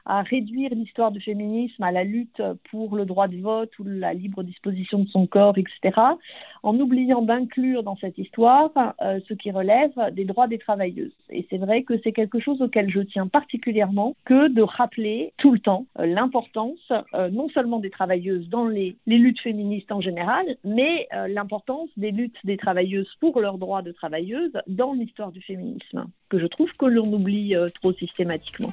à 0.08 0.22
réduire 0.22 0.70
l'histoire 0.74 1.12
du 1.12 1.20
féminisme 1.20 1.82
à 1.82 1.92
la 1.92 2.02
lutte 2.02 2.42
pour 2.70 2.96
le 2.96 3.04
droit 3.04 3.28
de 3.28 3.36
vote 3.36 3.78
ou 3.78 3.84
la 3.84 4.14
libre 4.14 4.42
disposition 4.42 5.00
de 5.00 5.08
son 5.08 5.26
corps, 5.26 5.56
etc., 5.58 6.00
en 6.62 6.80
oubliant 6.80 7.22
d'inclure 7.22 7.82
dans 7.82 7.96
cette 7.96 8.18
histoire 8.18 8.70
euh, 9.02 9.20
ce 9.28 9.34
qui 9.34 9.50
relève 9.50 9.92
des 10.12 10.24
droits 10.24 10.48
des 10.48 10.58
travailleuses. 10.58 11.12
Et 11.30 11.46
c'est 11.50 11.58
vrai 11.58 11.82
que 11.82 11.94
c'est 12.02 12.12
quelque 12.12 12.40
chose 12.40 12.60
auquel 12.62 12.90
je 12.90 13.00
tiens 13.00 13.26
particulièrement 13.26 14.16
que 14.24 14.48
de 14.48 14.62
rappeler 14.62 15.32
tout 15.36 15.52
le 15.52 15.58
temps 15.58 15.86
euh, 15.98 16.06
l'importance 16.06 16.78
euh, 17.14 17.28
non 17.30 17.48
seulement 17.50 17.78
des 17.78 17.90
travailleuses 17.90 18.48
dans 18.48 18.66
les, 18.66 18.96
les 19.06 19.18
luttes 19.18 19.40
féministes 19.40 19.92
en 19.92 20.00
général, 20.00 20.44
mais 20.64 21.06
l'importance 21.28 21.90
des 21.96 22.10
luttes 22.10 22.36
des 22.44 22.56
travailleuses 22.56 23.08
pour 23.20 23.40
leurs 23.40 23.58
droits 23.58 23.82
de 23.82 23.92
travailleuses 23.92 24.52
dans 24.66 24.94
l'histoire 24.94 25.32
du 25.32 25.42
féminisme, 25.42 26.06
que 26.28 26.38
je 26.38 26.46
trouve 26.46 26.72
que 26.72 26.86
l'on 26.86 27.12
oublie 27.12 27.54
trop 27.80 27.92
systématiquement 27.92 28.70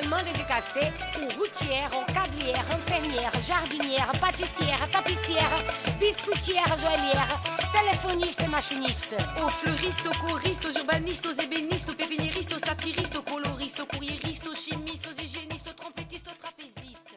spécialement 0.00 0.22
dédicacé 0.24 0.80
aux 1.18 1.38
routières, 1.38 1.90
aux 1.94 2.12
cablières, 2.12 2.64
infirmières, 2.72 3.32
jardinières, 3.46 4.12
pâtissières, 4.20 4.88
tapissières, 4.90 5.64
biscoutières, 5.98 6.76
joaillières, 6.78 7.40
téléphonistes 7.72 8.42
et 8.42 8.48
machinistes, 8.48 9.16
aux 9.44 9.48
fleuristes, 9.48 10.06
aux 10.06 10.26
choristes, 10.26 10.66
aux 10.66 10.78
urbanistes, 10.78 11.26
aux 11.26 11.42
ébénistes, 11.42 11.90
aux 11.90 11.94
pépiniéristes, 11.94 12.54
aux 12.54 12.66
satiristes, 12.66 13.16
aux 13.16 13.22
coloristes, 13.22 13.80
aux 13.80 13.86
courriéristes, 13.86 14.46
aux 14.46 14.54
chimistes, 14.54 15.06
aux 15.06 15.22
hygiénistes, 15.22 15.49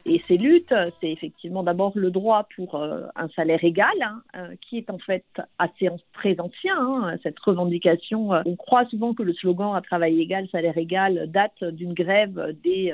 Et 0.06 0.22
ces 0.28 0.38
luttes, 0.38 0.76
c'est 1.00 1.12
effectivement 1.12 1.64
d'abord 1.64 1.94
le 1.96 2.12
droit 2.12 2.48
pour 2.58 2.76
euh, 2.76 3.04
un 3.16 3.30
salaire 3.30 3.64
égal, 3.64 3.94
hein, 4.02 4.22
euh, 4.36 4.56
qui 4.62 4.78
est 4.78 4.90
en 4.90 4.98
fait 4.98 5.24
assez 5.60 5.88
très 6.14 6.38
ancien, 6.42 6.76
hein, 6.78 7.16
cette 7.24 7.40
revendication. 7.40 8.34
Euh, 8.34 8.42
on 8.46 8.58
croit 8.58 8.86
souvent 8.88 9.14
que 9.14 9.24
le 9.24 9.34
slogan 9.34 9.76
à 9.76 9.82
travail 9.82 10.20
égal, 10.20 10.48
salaire 10.52 10.78
égal 10.78 11.32
date 11.32 11.64
d'une 11.64 11.94
grève 11.94 12.54
des, 12.64 12.94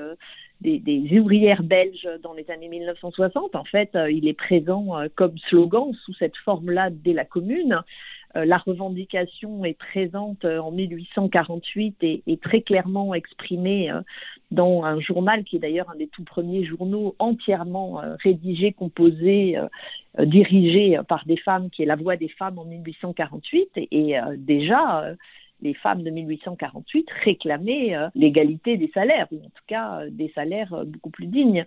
ouvrières 1.19 1.63
belges 1.63 2.07
dans 2.21 2.33
les 2.33 2.49
années 2.51 2.67
1960. 2.69 3.55
En 3.55 3.63
fait, 3.63 3.97
il 4.11 4.27
est 4.27 4.33
présent 4.33 4.99
comme 5.15 5.37
slogan 5.49 5.91
sous 6.05 6.13
cette 6.13 6.37
forme-là 6.37 6.89
dès 6.91 7.13
la 7.13 7.25
commune. 7.25 7.81
Euh, 8.35 8.45
la 8.45 8.57
revendication 8.57 9.65
est 9.65 9.77
présente 9.77 10.45
euh, 10.45 10.59
en 10.59 10.71
1848 10.71 11.95
et, 12.03 12.21
et 12.27 12.37
très 12.37 12.61
clairement 12.61 13.13
exprimée 13.13 13.91
euh, 13.91 14.01
dans 14.51 14.83
un 14.83 14.99
journal 14.99 15.43
qui 15.43 15.55
est 15.55 15.59
d'ailleurs 15.59 15.89
un 15.89 15.95
des 15.95 16.07
tout 16.07 16.23
premiers 16.23 16.63
journaux 16.63 17.15
entièrement 17.19 18.01
rédigé, 18.23 18.73
composé, 18.73 19.57
dirigé 20.17 20.99
par 21.07 21.23
des 21.27 21.37
femmes, 21.37 21.69
qui 21.69 21.83
est 21.83 21.85
La 21.85 21.95
Voix 21.95 22.17
des 22.17 22.29
femmes 22.29 22.57
en 22.57 22.65
1848. 22.65 23.69
Et, 23.91 24.15
déjà, 24.37 25.13
les 25.61 25.73
femmes 25.73 26.03
de 26.03 26.09
1848 26.09 27.07
réclamaient 27.23 27.95
l'égalité 28.15 28.77
des 28.77 28.89
salaires, 28.93 29.27
ou 29.31 29.37
en 29.37 29.49
tout 29.49 29.63
cas 29.67 30.01
des 30.09 30.31
salaires 30.35 30.85
beaucoup 30.85 31.09
plus 31.09 31.27
dignes 31.27 31.65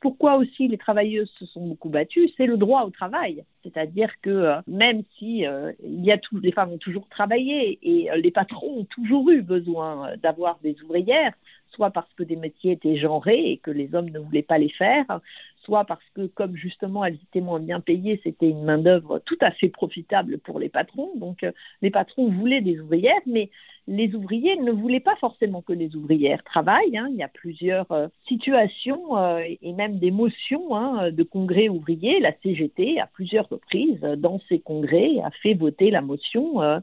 pourquoi 0.00 0.36
aussi 0.36 0.68
les 0.68 0.78
travailleuses 0.78 1.30
se 1.38 1.46
sont 1.46 1.66
beaucoup 1.66 1.88
battues, 1.88 2.30
c'est 2.36 2.46
le 2.46 2.56
droit 2.56 2.82
au 2.82 2.90
travail. 2.90 3.44
C'est-à-dire 3.62 4.10
que 4.20 4.30
euh, 4.30 4.60
même 4.66 5.02
si 5.18 5.46
euh, 5.46 5.72
il 5.82 6.04
y 6.04 6.12
a 6.12 6.18
les 6.42 6.52
femmes 6.52 6.72
ont 6.72 6.78
toujours 6.78 7.08
travaillé 7.08 7.78
et 7.82 8.10
euh, 8.10 8.16
les 8.16 8.30
patrons 8.30 8.80
ont 8.80 8.84
toujours 8.84 9.30
eu 9.30 9.42
besoin 9.42 10.16
d'avoir 10.22 10.58
des 10.62 10.76
ouvrières, 10.82 11.32
soit 11.70 11.90
parce 11.90 12.12
que 12.14 12.22
des 12.22 12.36
métiers 12.36 12.72
étaient 12.72 12.96
genrés 12.96 13.52
et 13.52 13.58
que 13.58 13.70
les 13.70 13.94
hommes 13.94 14.10
ne 14.10 14.18
voulaient 14.18 14.42
pas 14.42 14.58
les 14.58 14.68
faire, 14.68 15.20
soit 15.64 15.84
parce 15.84 16.04
que 16.14 16.26
comme 16.26 16.56
justement 16.56 17.04
elles 17.04 17.18
étaient 17.28 17.40
moins 17.40 17.60
bien 17.60 17.80
payées, 17.80 18.20
c'était 18.22 18.48
une 18.48 18.64
main-d'œuvre 18.64 19.20
tout 19.24 19.38
à 19.40 19.50
fait 19.50 19.68
profitable 19.68 20.38
pour 20.38 20.58
les 20.58 20.68
patrons. 20.68 21.10
Donc 21.16 21.46
les 21.80 21.90
patrons 21.90 22.28
voulaient 22.28 22.60
des 22.60 22.80
ouvrières, 22.80 23.20
mais 23.26 23.50
les 23.88 24.14
ouvriers 24.14 24.56
ne 24.56 24.70
voulaient 24.70 25.00
pas 25.00 25.16
forcément 25.16 25.60
que 25.60 25.72
les 25.72 25.96
ouvrières 25.96 26.42
travaillent. 26.44 26.96
Hein. 26.96 27.08
Il 27.10 27.16
y 27.16 27.22
a 27.22 27.28
plusieurs 27.28 27.90
euh, 27.90 28.06
situations 28.28 29.18
euh, 29.18 29.42
et 29.60 29.72
même 29.72 29.98
des 29.98 30.12
motions 30.12 30.76
hein, 30.76 31.10
de 31.10 31.22
congrès 31.24 31.68
ouvriers. 31.68 32.20
La 32.20 32.32
CGT, 32.42 33.00
à 33.00 33.06
plusieurs 33.06 33.48
reprises, 33.48 34.00
dans 34.00 34.40
ses 34.48 34.60
congrès, 34.60 35.18
a 35.24 35.30
fait 35.42 35.54
voter 35.54 35.90
la 35.90 36.00
motion 36.00 36.62
euh, 36.62 36.78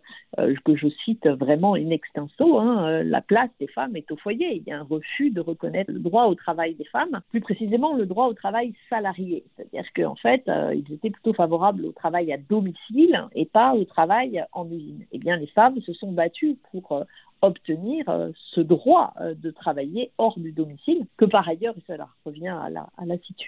que 0.65 0.75
je 0.75 0.88
cite 1.05 1.25
vraiment 1.27 1.75
in 1.75 1.89
extenso 1.89 2.59
hein, 2.59 3.03
la 3.03 3.21
place 3.21 3.50
des 3.59 3.67
femmes 3.67 3.95
est 3.95 4.12
au 4.12 4.17
foyer. 4.17 4.55
Il 4.55 4.63
y 4.63 4.71
a 4.71 4.79
un 4.79 4.83
refus 4.83 5.31
de 5.31 5.41
reconnaître 5.41 5.91
le 5.91 6.00
droit 6.00 6.25
au 6.25 6.36
travail 6.36 6.75
des 6.75 6.86
femmes, 6.86 7.21
plus 7.29 7.41
précisément 7.41 7.93
le 7.93 8.05
droit 8.05 8.27
au 8.27 8.33
travail 8.33 8.69
salarié. 8.90 9.44
C'est-à-dire 9.56 9.86
qu'en 9.96 10.16
fait, 10.16 10.44
ils 10.74 10.94
étaient 10.94 11.10
plutôt 11.10 11.34
favorables 11.34 11.86
au 11.86 11.92
travail 11.92 12.32
à 12.34 12.38
domicile 12.38 13.28
et 13.34 13.46
pas 13.46 13.74
au 13.74 13.86
travail 13.86 14.44
en 14.52 14.70
usine. 14.70 15.06
Eh 15.12 15.20
bien, 15.20 15.38
les 15.38 15.48
femmes 15.48 15.80
se 15.82 15.94
sont 15.94 16.12
battues 16.12 16.58
pour 16.72 16.92
euh, 16.92 17.04
obtenir 17.41 18.08
euh, 18.10 18.29
ce 18.53 18.62
droit 18.62 19.13
euh, 19.22 19.34
de 19.34 19.51
travailler 19.51 20.12
hors 20.17 20.38
du 20.38 20.51
domicile, 20.51 21.05
que 21.17 21.25
par 21.25 21.48
ailleurs, 21.48 21.75
et 21.77 21.84
cela 21.88 22.08
revient 22.25 22.55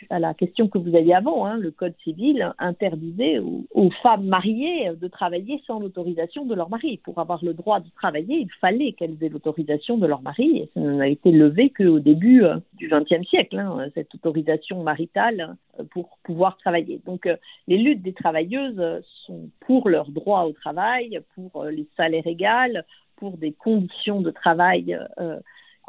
à 0.09 0.19
la, 0.19 0.33
question 0.33 0.67
que 0.67 0.77
vous 0.77 0.95
aviez 0.95 1.13
avant, 1.13 1.45
hein, 1.45 1.57
le 1.57 1.71
Code 1.71 1.93
civil 2.03 2.53
interdisait 2.57 3.39
aux, 3.39 3.89
femmes 4.01 4.25
mariées 4.25 4.91
de 4.99 5.07
travailler 5.07 5.61
sans 5.67 5.79
l'autorisation 5.79 6.45
de 6.45 6.55
leur 6.55 6.69
mari. 6.69 6.97
Pour 7.03 7.19
avoir 7.19 7.43
le 7.43 7.53
droit 7.53 7.79
de 7.79 7.89
travailler, 7.95 8.37
il 8.37 8.51
fallait 8.59 8.93
qu'elles 8.93 9.17
aient 9.21 9.29
l'autorisation 9.29 9.97
de 9.97 10.07
leur 10.07 10.21
mari, 10.21 10.59
et 10.59 10.69
ça 10.73 10.79
n'a 10.79 11.07
été 11.07 11.31
levé 11.31 11.69
qu'au 11.69 11.99
début 11.99 12.43
du 12.75 12.89
XXe 12.89 13.27
siècle, 13.27 13.59
hein, 13.59 13.87
cette 13.93 14.13
autorisation 14.15 14.83
maritale 14.83 15.55
pour 15.91 16.17
pouvoir 16.23 16.57
travailler. 16.57 17.01
Donc 17.05 17.27
les 17.67 17.77
luttes 17.77 18.01
des 18.01 18.13
travailleuses 18.13 18.81
sont 19.25 19.49
pour 19.61 19.89
leur 19.89 20.09
droit 20.09 20.43
au 20.43 20.53
travail, 20.53 21.19
pour 21.35 21.65
les 21.65 21.87
salaires 21.97 22.27
égaux, 22.27 22.81
pour 23.21 23.37
des 23.37 23.53
conditions 23.53 24.19
de 24.19 24.31
travail 24.31 24.99
euh, 25.19 25.39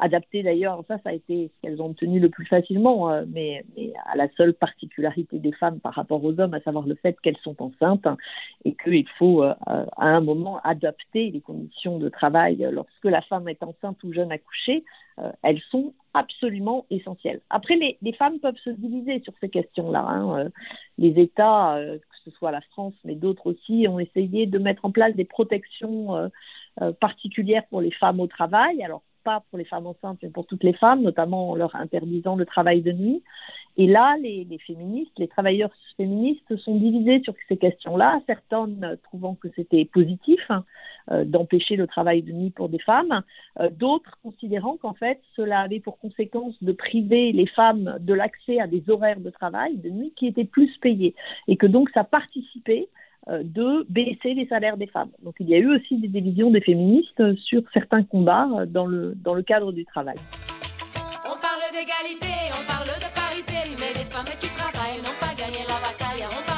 adaptées 0.03 0.43
d'ailleurs. 0.43 0.83
Ça, 0.87 0.97
ça 1.03 1.09
a 1.09 1.13
été 1.13 1.49
ce 1.53 1.61
qu'elles 1.61 1.81
ont 1.81 1.87
obtenu 1.87 2.19
le 2.19 2.29
plus 2.29 2.45
facilement, 2.45 3.09
euh, 3.09 3.25
mais, 3.27 3.65
à 4.05 4.15
la 4.15 4.27
seule 4.37 4.53
particularité 4.53 5.39
des 5.39 5.51
femmes 5.53 5.79
par 5.79 5.93
rapport 5.93 6.23
aux 6.23 6.39
hommes, 6.39 6.53
à 6.53 6.61
savoir 6.61 6.85
le 6.85 6.95
fait 6.95 7.19
qu'elles 7.21 7.37
sont 7.37 7.55
enceintes 7.61 8.07
et 8.65 8.75
qu'il 8.75 9.07
faut 9.17 9.43
euh, 9.43 9.53
à 9.67 10.07
un 10.07 10.21
moment 10.21 10.59
adapter 10.63 11.31
les 11.31 11.41
conditions 11.41 11.99
de 11.99 12.09
travail 12.09 12.67
lorsque 12.71 13.05
la 13.05 13.21
femme 13.21 13.47
est 13.47 13.63
enceinte 13.63 14.03
ou 14.03 14.13
jeune 14.13 14.31
accouchée. 14.31 14.83
elles 15.43 15.61
sont 15.71 15.93
absolument 16.13 16.85
essentielles. 16.89 17.41
Après, 17.49 17.75
les, 17.75 18.13
femmes 18.13 18.39
peuvent 18.39 18.57
se 18.63 18.69
diviser 18.69 19.21
sur 19.21 19.33
ces 19.41 19.49
questions-là. 19.49 20.05
Hein. 20.07 20.49
Les 20.97 21.19
États, 21.19 21.79
que 21.79 22.17
ce 22.25 22.31
soit 22.31 22.51
la 22.51 22.61
France, 22.61 22.93
mais 23.03 23.15
d'autres 23.15 23.47
aussi, 23.47 23.87
ont 23.87 23.99
essayé 23.99 24.45
de 24.45 24.59
mettre 24.59 24.85
en 24.85 24.91
place 24.91 25.15
des 25.15 25.25
protections 25.25 26.29
euh, 26.81 26.91
particulière 26.91 27.61
pour 27.69 27.81
les 27.81 27.91
femmes 27.91 28.19
au 28.19 28.25
travail. 28.25 28.81
Alors, 28.83 29.03
pas 29.23 29.43
pour 29.49 29.57
les 29.57 29.65
femmes 29.65 29.87
enceintes, 29.87 30.19
mais 30.21 30.29
pour 30.29 30.45
toutes 30.45 30.63
les 30.63 30.73
femmes, 30.73 31.01
notamment 31.01 31.51
en 31.51 31.55
leur 31.55 31.75
interdisant 31.75 32.35
le 32.35 32.45
travail 32.45 32.81
de 32.81 32.91
nuit. 32.91 33.23
Et 33.75 33.87
là, 33.87 34.15
les, 34.21 34.45
féministes, 34.67 35.17
les 35.17 35.27
travailleurs 35.27 35.71
féministes 35.97 36.55
sont 36.57 36.75
divisés 36.75 37.21
sur 37.23 37.33
ces 37.47 37.57
questions-là, 37.57 38.21
certaines 38.27 38.97
trouvant 39.03 39.33
que 39.33 39.47
c'était 39.55 39.85
positif 39.85 40.39
hein, 40.49 40.63
euh, 41.11 41.25
d'empêcher 41.25 41.75
le 41.75 41.87
travail 41.87 42.21
de 42.21 42.31
nuit 42.31 42.51
pour 42.51 42.69
des 42.69 42.77
femmes, 42.77 43.23
euh, 43.59 43.69
d'autres 43.71 44.19
considérant 44.21 44.77
qu'en 44.77 44.93
fait, 44.93 45.19
cela 45.35 45.61
avait 45.61 45.79
pour 45.79 45.97
conséquence 45.97 46.53
de 46.61 46.71
priver 46.71 47.31
les 47.31 47.47
femmes 47.47 47.97
de 47.99 48.13
l'accès 48.13 48.59
à 48.59 48.67
des 48.67 48.83
horaires 48.91 49.19
de 49.19 49.31
travail 49.31 49.77
de 49.77 49.89
nuit 49.89 50.13
qui 50.15 50.27
étaient 50.27 50.45
plus 50.45 50.77
payés, 50.77 51.15
et 51.47 51.57
que 51.57 51.65
donc 51.65 51.89
ça 51.95 52.03
participait 52.03 52.89
de 53.27 53.85
baisser 53.89 54.33
les 54.33 54.47
salaires 54.47 54.77
des 54.77 54.87
femmes. 54.87 55.09
Donc 55.23 55.35
il 55.39 55.49
y 55.49 55.55
a 55.55 55.57
eu 55.57 55.75
aussi 55.75 55.97
des 55.97 56.07
divisions 56.07 56.51
des 56.51 56.61
féministes 56.61 57.35
sur 57.37 57.61
certains 57.73 58.03
combats 58.03 58.47
euh, 58.57 58.65
dans 58.65 58.85
le, 58.85 59.13
dans 59.15 59.33
le 59.33 59.43
cadre 59.43 59.71
du 59.71 59.85
travail. 59.85 60.15
On 61.25 61.39
parle 61.39 61.63
d'égalité, 61.71 62.33
on 62.51 62.67
parle 62.67 62.87
de 62.87 63.09
parité, 63.15 63.75
mais 63.79 63.93
les 63.99 64.05
femmes 64.05 64.25
qui 64.39 64.49
travaillent 64.49 64.99
n'ont 64.99 65.19
pas 65.19 65.33
gagné 65.35 65.59
la 65.67 65.79
bataille. 65.79 66.27
On 66.29 66.47
parle 66.47 66.52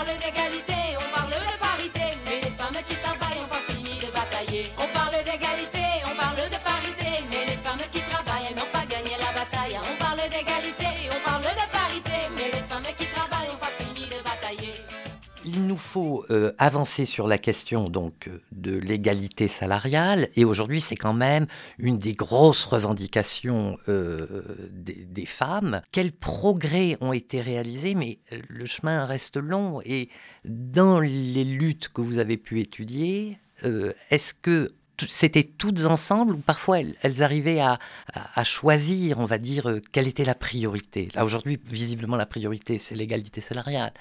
faut 15.95 16.25
euh, 16.29 16.51
avancer 16.57 17.05
sur 17.05 17.25
la 17.25 17.37
question 17.37 17.87
donc 17.87 18.29
de 18.51 18.75
l'égalité 18.75 19.47
salariale 19.47 20.27
et 20.35 20.43
aujourd'hui 20.43 20.81
c'est 20.81 20.97
quand 20.97 21.13
même 21.13 21.47
une 21.79 21.95
des 21.95 22.11
grosses 22.11 22.65
revendications 22.65 23.77
euh, 23.87 24.43
des, 24.73 25.25
femmes. 25.25 25.81
Quels 25.93 26.11
progrès 26.11 26.97
ont 26.99 27.13
été 27.13 27.41
réalisés? 27.41 27.95
Mais 27.95 28.19
le 28.49 28.65
chemin 28.65 29.05
reste 29.05 29.37
long 29.37 29.79
et 29.85 30.09
dans 30.43 30.99
les 30.99 31.45
luttes 31.45 31.87
que 31.87 32.01
vous 32.01 32.17
avez 32.17 32.35
pu 32.35 32.59
étudier, 32.59 33.37
euh, 33.63 33.93
est-ce 34.09 34.33
que 34.33 34.73
c'était 35.07 35.45
toutes 35.45 35.85
ensemble 35.85 36.33
ou 36.33 36.39
parfois 36.39 36.79
elles, 36.81 37.23
arrivaient 37.23 37.61
à, 37.61 37.79
à, 38.13 38.43
choisir, 38.43 39.19
on 39.19 39.25
va 39.25 39.37
dire, 39.37 39.79
quelle 39.93 40.09
était 40.09 40.25
la 40.25 40.35
priorité? 40.35 41.07
Là 41.15 41.23
aujourd'hui, 41.23 41.57
visiblement, 41.65 42.17
la 42.17 42.25
priorité, 42.25 42.79
c'est 42.79 42.95
l'égalité 42.95 43.39
salariale 43.39 43.93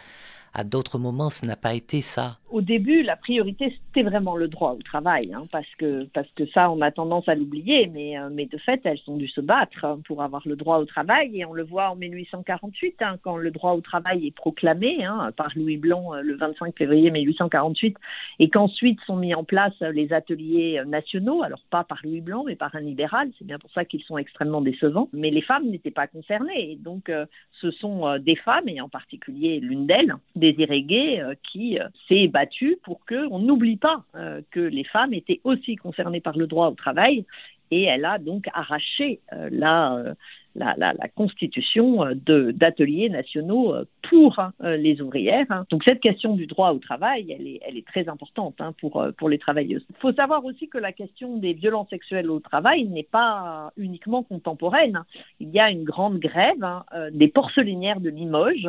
à 0.55 0.63
d'autres 0.65 0.99
moments, 0.99 1.31
ce 1.31 1.45
n'a 1.45 1.57
pas 1.57 1.75
été 1.75 2.01
ça. 2.01 2.39
au 2.55 2.61
début, 2.61 3.03
la 3.03 3.17
priorité, 3.17 3.77
c'était 3.89 4.09
vraiment 4.09 4.37
le 4.37 4.47
droit 4.47 4.75
au 4.75 4.83
travail, 4.83 5.33
hein, 5.35 5.45
parce, 5.51 5.67
que, 5.77 6.05
parce 6.15 6.29
que 6.37 6.47
ça, 6.47 6.71
on 6.71 6.81
a 6.83 6.93
tendance 6.93 7.29
à 7.29 7.35
l'oublier, 7.35 7.91
mais, 7.93 8.17
euh, 8.17 8.29
mais 8.31 8.47
de 8.47 8.59
fait, 8.59 8.81
elles 8.85 9.01
ont 9.09 9.17
dû 9.17 9.27
se 9.27 9.41
battre 9.41 9.85
hein, 9.85 9.99
pour 10.07 10.23
avoir 10.23 10.43
le 10.47 10.55
droit 10.55 10.79
au 10.79 10.85
travail, 10.85 11.41
et 11.41 11.45
on 11.45 11.53
le 11.53 11.65
voit 11.65 11.91
en 11.91 11.97
1848, 11.97 13.03
hein, 13.03 13.17
quand 13.23 13.37
le 13.37 13.51
droit 13.51 13.73
au 13.73 13.81
travail 13.81 14.29
est 14.29 14.35
proclamé 14.35 15.05
par 15.37 15.49
Louis 15.57 15.79
Blanc 15.79 16.15
euh, 16.15 16.21
le 16.23 16.37
25 16.37 16.79
février 16.79 17.11
1848, 17.11 17.97
et 18.39 18.49
qu'ensuite 18.49 19.01
sont 19.01 19.17
mis 19.17 19.35
en 19.35 19.43
place 19.43 19.75
euh, 19.83 19.91
les 19.91 20.13
ateliers 20.13 20.81
nationaux, 20.87 21.43
alors 21.43 21.63
pas 21.71 21.83
par 21.83 21.99
Louis 22.05 22.21
Blanc, 22.21 22.45
mais 22.47 22.55
par 22.55 22.73
un 22.77 22.81
libéral, 22.81 23.31
c'est 23.37 23.47
bien 23.47 23.59
pour 23.59 23.73
ça 23.73 23.85
qu'ils 23.85 24.05
sont 24.05 24.17
extrêmement 24.17 24.61
décevants, 24.61 25.09
mais 25.13 25.31
les 25.31 25.43
femmes 25.43 25.69
n'étaient 25.69 25.91
pas 25.91 26.07
concernées, 26.07 26.71
et 26.71 26.77
donc 26.77 27.11
ce 27.61 27.71
sont 27.73 28.19
des 28.19 28.37
femmes, 28.37 28.69
et 28.69 28.81
en 28.81 28.89
particulier 28.89 29.59
l'une 29.61 29.87
d'elles, 29.87 30.15
Gay, 30.53 31.23
qui 31.43 31.79
s'est 32.09 32.29
battue 32.29 32.79
pour 32.83 33.01
qu'on 33.07 33.39
n'oublie 33.39 33.77
pas 33.77 34.05
euh, 34.15 34.43
que 34.51 34.61
les 34.61 34.85
femmes 34.85 35.15
étaient 35.15 35.41
aussi 35.45 35.77
concernées 35.77 36.21
par 36.21 36.37
le 36.37 36.47
droit 36.47 36.69
au 36.69 36.75
travail. 36.75 37.25
Et 37.71 37.85
elle 37.85 38.05
a 38.05 38.19
donc 38.19 38.47
arraché 38.53 39.21
euh, 39.33 39.49
la, 39.51 39.95
euh, 39.97 40.15
la, 40.55 40.95
constitution 41.15 42.05
euh, 42.05 42.53
d'ateliers 42.53 43.09
nationaux 43.09 43.75
euh, 43.75 43.85
pour 44.09 44.39
hein, 44.39 44.53
euh, 44.63 44.77
les 44.77 45.01
ouvrières. 45.01 45.47
Hein. 45.51 45.65
Donc 45.71 45.83
cette 45.87 46.01
question 46.01 46.35
du 46.35 46.47
droit 46.47 46.71
au 46.71 46.79
travail, 46.79 47.33
elle 47.33 47.47
est, 47.47 47.85
très 47.87 48.09
importante 48.09 48.55
hein, 48.61 48.73
pour, 48.81 49.07
pour 49.19 49.29
les 49.29 49.39
travailleuses. 49.39 49.85
Il 49.91 49.97
faut 49.97 50.13
savoir 50.13 50.45
aussi 50.45 50.69
que 50.69 50.79
la 50.79 50.93
question 50.93 51.37
des 51.37 51.53
violences 51.53 51.91
sexuelles 51.91 52.31
au 52.31 52.41
travail 52.41 52.85
n'est 52.85 53.03
pas 53.03 53.73
uniquement 53.77 54.23
contemporaine. 54.23 55.03
Il 55.39 55.51
y 55.51 55.61
a 55.61 55.71
une 55.71 55.85
grande 55.85 56.19
grève 56.19 56.65
des 57.13 57.29
porcelainières 57.29 58.01
de 58.01 58.09
Limoges 58.09 58.69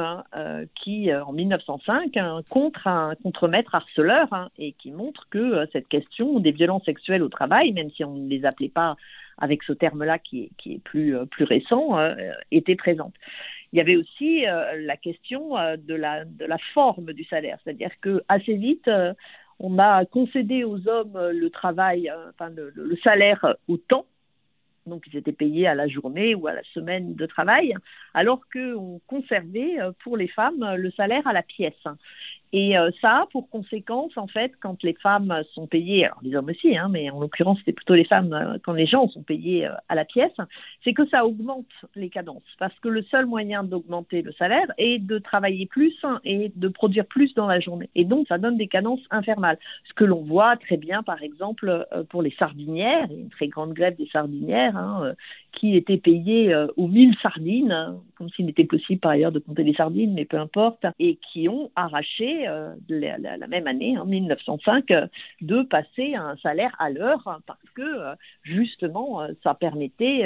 qui, 0.75 1.13
en 1.13 1.31
1905, 1.31 2.17
contre 2.49 2.87
un 2.87 3.15
contre-maître 3.23 3.73
harceleur 3.73 4.49
et 4.57 4.73
qui 4.73 4.91
montre 4.91 5.27
que 5.29 5.65
cette 5.71 5.87
question 5.87 6.39
des 6.39 6.51
violences 6.51 6.83
sexuelles 6.83 7.23
au 7.23 7.29
travail, 7.29 7.71
même 7.71 7.89
si 7.91 8.03
on 8.03 8.15
ne 8.15 8.27
les 8.27 8.45
appelait 8.45 8.69
pas 8.69 8.97
avec 9.37 9.63
ce 9.63 9.73
terme-là 9.73 10.19
qui 10.19 10.51
est, 10.65 10.95
euh, 10.95 11.25
plus 11.25 11.43
récent, 11.43 11.97
euh, 11.97 12.15
était 12.51 12.75
présente. 12.75 13.13
Il 13.73 13.77
y 13.77 13.81
avait 13.81 13.95
aussi 13.95 14.47
euh, 14.47 14.81
la 14.85 14.97
question 14.97 15.55
de, 15.77 15.93
la, 15.93 16.25
forme 16.73 17.13
du 17.13 17.23
salaire, 17.25 17.57
c'est-à-dire 17.63 17.91
que 18.01 18.23
assez 18.29 18.55
vite, 18.55 18.89
on 19.59 19.79
a 19.79 20.05
concédé 20.05 20.63
aux 20.63 20.87
hommes 20.87 21.19
le 21.31 21.49
travail, 21.49 22.11
enfin 22.29 22.49
le 22.49 22.95
salaire 23.03 23.55
au 23.67 23.77
temps, 23.77 24.05
donc 24.85 25.03
ils 25.11 25.17
étaient 25.17 25.31
payés 25.31 25.67
à 25.67 25.75
la 25.75 25.87
journée 25.87 26.35
ou 26.35 26.47
à 26.47 26.53
la 26.53 26.63
semaine 26.73 27.15
de 27.15 27.25
travail, 27.25 27.75
alors 28.13 28.41
qu'on 28.53 29.01
conservait 29.07 29.77
pour 30.03 30.15
les 30.15 30.27
femmes 30.27 30.75
le 30.77 30.91
salaire 30.91 31.25
à 31.27 31.33
la 31.33 31.43
pièce. 31.43 31.73
Et 32.53 32.77
euh, 32.77 32.89
ça 33.01 33.27
pour 33.31 33.49
conséquence, 33.49 34.17
en 34.17 34.27
fait, 34.27 34.53
quand 34.61 34.81
les 34.83 34.93
femmes 34.93 35.33
sont 35.53 35.67
payées, 35.67 36.05
alors 36.05 36.19
les 36.21 36.35
hommes 36.35 36.49
aussi, 36.49 36.77
hein, 36.77 36.87
mais 36.89 37.09
en 37.09 37.19
l'occurrence, 37.19 37.57
c'était 37.59 37.73
plutôt 37.73 37.95
les 37.95 38.05
femmes, 38.05 38.33
euh, 38.33 38.57
quand 38.63 38.73
les 38.73 38.85
gens 38.85 39.07
sont 39.09 39.23
payés 39.23 39.65
euh, 39.65 39.73
à 39.89 39.95
la 39.95 40.05
pièce, 40.05 40.31
c'est 40.83 40.93
que 40.93 41.07
ça 41.07 41.25
augmente 41.25 41.65
les 41.95 42.09
cadences. 42.09 42.43
Parce 42.59 42.77
que 42.79 42.87
le 42.87 43.03
seul 43.03 43.25
moyen 43.25 43.63
d'augmenter 43.63 44.21
le 44.21 44.31
salaire 44.33 44.71
est 44.77 44.99
de 44.99 45.17
travailler 45.17 45.65
plus 45.65 45.95
et 46.23 46.51
de 46.55 46.67
produire 46.67 47.05
plus 47.05 47.33
dans 47.33 47.47
la 47.47 47.59
journée. 47.59 47.89
Et 47.95 48.05
donc, 48.05 48.27
ça 48.27 48.37
donne 48.37 48.57
des 48.57 48.67
cadences 48.67 49.03
infernales. 49.11 49.57
Ce 49.87 49.93
que 49.93 50.05
l'on 50.05 50.21
voit 50.21 50.55
très 50.57 50.77
bien, 50.77 51.03
par 51.03 51.21
exemple, 51.23 51.87
pour 52.09 52.21
les 52.21 52.33
sardinières, 52.37 53.07
une 53.11 53.29
très 53.29 53.47
grande 53.47 53.73
grève 53.73 53.95
des 53.95 54.07
sardinières, 54.07 54.77
hein, 54.77 55.13
qui 55.51 55.75
étaient 55.75 55.97
payées 55.97 56.55
aux 56.75 56.87
mille 56.87 57.15
sardines, 57.21 57.71
hein, 57.71 57.97
comme 58.17 58.29
s'il 58.29 58.45
n'était 58.45 58.65
possible 58.65 58.99
par 58.99 59.11
ailleurs 59.11 59.31
de 59.31 59.39
compter 59.39 59.63
les 59.63 59.73
sardines, 59.73 60.13
mais 60.13 60.25
peu 60.25 60.37
importe, 60.37 60.85
et 60.99 61.17
qui 61.31 61.47
ont 61.49 61.71
arraché 61.75 62.34
euh, 62.47 62.75
la, 62.89 63.47
même 63.47 63.67
année, 63.67 63.97
en 63.97 64.05
1905, 64.05 64.91
euh, 64.91 65.07
de 65.41 65.63
passer 65.63 66.15
un 66.15 66.35
salaire 66.37 66.75
à 66.79 66.89
l'heure 66.89 67.41
parce 67.45 67.69
que 67.75 67.81
euh, 67.81 68.15
justement, 68.43 69.21
ça 69.43 69.53
permettait 69.53 70.23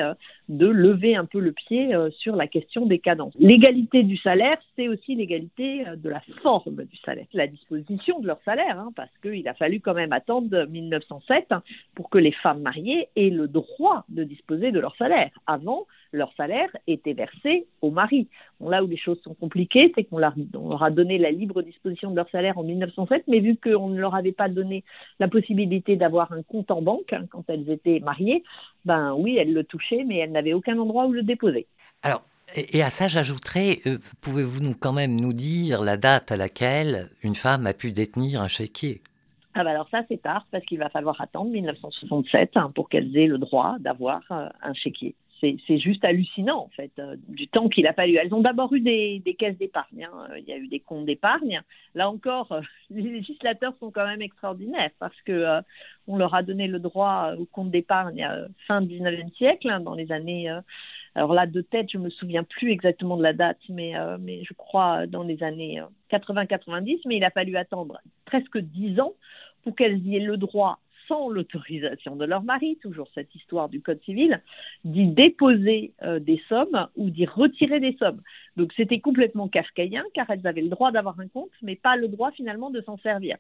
de 0.49 0.67
lever 0.67 1.15
un 1.15 1.25
peu 1.25 1.39
le 1.39 1.51
pied 1.51 1.95
sur 2.17 2.35
la 2.35 2.47
question 2.47 2.85
des 2.85 2.99
cadences. 2.99 3.33
L'égalité 3.39 4.03
du 4.03 4.17
salaire, 4.17 4.57
c'est 4.75 4.87
aussi 4.87 5.15
l'égalité 5.15 5.85
de 5.95 6.09
la 6.09 6.21
forme 6.41 6.83
du 6.83 6.97
salaire, 6.97 7.25
la 7.33 7.47
disposition 7.47 8.19
de 8.19 8.27
leur 8.27 8.41
salaire, 8.43 8.79
hein, 8.79 8.91
parce 8.95 9.11
qu'il 9.21 9.47
a 9.47 9.53
fallu 9.53 9.79
quand 9.79 9.93
même 9.93 10.13
attendre 10.13 10.65
1907 10.65 11.53
pour 11.95 12.09
que 12.09 12.17
les 12.17 12.31
femmes 12.31 12.61
mariées 12.61 13.09
aient 13.15 13.29
le 13.29 13.47
droit 13.47 14.05
de 14.09 14.23
disposer 14.23 14.71
de 14.71 14.79
leur 14.79 14.95
salaire. 14.95 15.31
Avant, 15.47 15.85
leur 16.11 16.33
salaire 16.35 16.69
était 16.87 17.13
versé 17.13 17.67
au 17.81 17.91
mari. 17.91 18.27
Bon, 18.59 18.69
là 18.69 18.83
où 18.83 18.87
les 18.87 18.97
choses 18.97 19.21
sont 19.21 19.33
compliquées, 19.33 19.91
c'est 19.95 20.03
qu'on 20.03 20.17
leur, 20.17 20.33
a 20.81 20.91
donné 20.91 21.17
la 21.17 21.31
libre 21.31 21.61
disposition 21.61 22.11
de 22.11 22.15
leur 22.15 22.29
salaire 22.29 22.57
en 22.57 22.63
1907, 22.63 23.23
mais 23.27 23.39
vu 23.39 23.57
qu'on 23.57 23.89
ne 23.89 23.99
leur 23.99 24.15
avait 24.15 24.31
pas 24.31 24.49
donné 24.49 24.83
la 25.19 25.27
possibilité 25.27 25.95
d'avoir 25.95 26.31
un 26.31 26.43
compte 26.43 26.71
en 26.71 26.81
banque 26.81 27.13
hein, 27.13 27.25
quand 27.29 27.43
elles 27.47 27.69
étaient 27.69 27.99
mariées, 27.99 28.43
ben 28.85 29.13
oui, 29.13 29.37
elles 29.37 29.53
le 29.53 29.63
touchaient, 29.63 30.03
mais 30.05 30.17
elles 30.17 30.31
n'avaient 30.31 30.53
aucun 30.53 30.77
endroit 30.77 31.05
où 31.05 31.11
le 31.11 31.23
déposer. 31.23 31.67
Alors, 32.01 32.23
et 32.55 32.81
à 32.81 32.89
ça, 32.89 33.07
j'ajouterais, 33.07 33.79
euh, 33.85 33.99
pouvez-vous 34.21 34.61
nous 34.61 34.73
quand 34.73 34.93
même 34.93 35.19
nous 35.19 35.33
dire 35.33 35.83
la 35.83 35.97
date 35.97 36.31
à 36.31 36.35
laquelle 36.35 37.09
une 37.21 37.35
femme 37.35 37.67
a 37.67 37.73
pu 37.73 37.91
détenir 37.91 38.41
un 38.41 38.47
chéquier? 38.47 39.01
Ah 39.55 39.63
ben 39.63 39.71
alors 39.71 39.89
ça 39.89 40.03
c'est 40.07 40.21
tard 40.21 40.45
parce 40.51 40.63
qu'il 40.65 40.77
va 40.77 40.89
falloir 40.89 41.19
attendre 41.19 41.51
1967 41.51 42.51
hein, 42.55 42.71
pour 42.73 42.87
qu'elles 42.87 43.17
aient 43.17 43.27
le 43.27 43.39
droit 43.39 43.77
d'avoir 43.79 44.21
euh, 44.31 44.47
un 44.61 44.73
chéquier 44.73 45.15
c'est 45.41 45.79
juste 45.79 46.03
hallucinant, 46.03 46.59
en 46.59 46.69
fait, 46.69 46.91
euh, 46.99 47.15
du 47.27 47.47
temps 47.47 47.69
qu'il 47.69 47.87
a 47.87 47.93
fallu. 47.93 48.15
Elles 48.17 48.33
ont 48.33 48.41
d'abord 48.41 48.73
eu 48.73 48.81
des, 48.81 49.35
caisses 49.37 49.57
d'épargne, 49.57 50.07
hein. 50.11 50.27
il 50.37 50.43
y 50.43 50.53
a 50.53 50.57
eu 50.57 50.67
des 50.67 50.79
comptes 50.79 51.05
d'épargne. 51.05 51.61
Là 51.95 52.09
encore, 52.09 52.51
euh, 52.51 52.61
les 52.89 53.03
législateurs 53.03 53.73
sont 53.79 53.91
quand 53.91 54.05
même 54.05 54.21
extraordinaires 54.21 54.91
parce 54.99 55.19
que 55.21 55.31
euh, 55.31 55.61
on 56.07 56.17
leur 56.17 56.35
a 56.35 56.43
donné 56.43 56.67
le 56.67 56.79
droit 56.79 57.33
au 57.37 57.45
compte 57.45 57.71
d'épargne 57.71 58.27
fin 58.67 58.81
19e 58.81 59.33
siècle, 59.35 59.69
hein, 59.69 59.79
dans 59.79 59.95
les 59.95 60.11
années. 60.11 60.49
alors 61.15 61.33
là, 61.33 61.45
de 61.45 61.61
tête, 61.61 61.87
je 61.91 61.97
me 61.97 62.09
souviens 62.09 62.43
plus 62.43 62.71
exactement 62.71 63.15
de 63.15 63.23
la 63.23 63.33
date, 63.33 63.59
mais, 63.69 63.93
je 63.93 64.53
crois 64.53 65.05
dans 65.07 65.23
les 65.23 65.43
années 65.43 65.81
80-90, 66.11 67.01
mais 67.05 67.17
il 67.17 67.23
a 67.23 67.29
fallu 67.29 67.57
attendre 67.57 67.99
presque 68.25 68.57
10 68.57 68.99
ans 68.99 69.13
pour 69.63 69.75
qu'elles 69.75 70.01
aient 70.13 70.19
le 70.19 70.37
droit 70.37 70.79
sans 71.09 71.27
l'autorisation 71.27 72.15
de 72.15 72.23
leur 72.23 72.43
mari, 72.43 72.77
toujours 72.81 73.09
cette 73.13 73.33
histoire 73.35 73.67
du 73.67 73.81
Code 73.81 74.01
civil, 74.03 74.41
d'y 74.85 75.07
déposer 75.07 75.91
euh, 76.03 76.19
des 76.19 76.41
sommes 76.47 76.87
ou 76.95 77.09
d'y 77.09 77.25
retirer 77.25 77.81
des 77.81 77.97
sommes. 77.97 78.21
Donc 78.55 78.71
c'était 78.77 78.99
complètement 78.99 79.49
kafkaïen 79.49 80.03
car 80.13 80.29
elles 80.29 80.47
avaient 80.47 80.61
le 80.61 80.69
droit 80.69 80.91
d'avoir 80.91 81.19
un 81.19 81.27
compte, 81.27 81.51
mais 81.61 81.75
pas 81.75 81.97
le 81.97 82.07
droit 82.07 82.31
finalement 82.31 82.69
de 82.69 82.79
s'en 82.81 82.97
servir. 82.99 83.35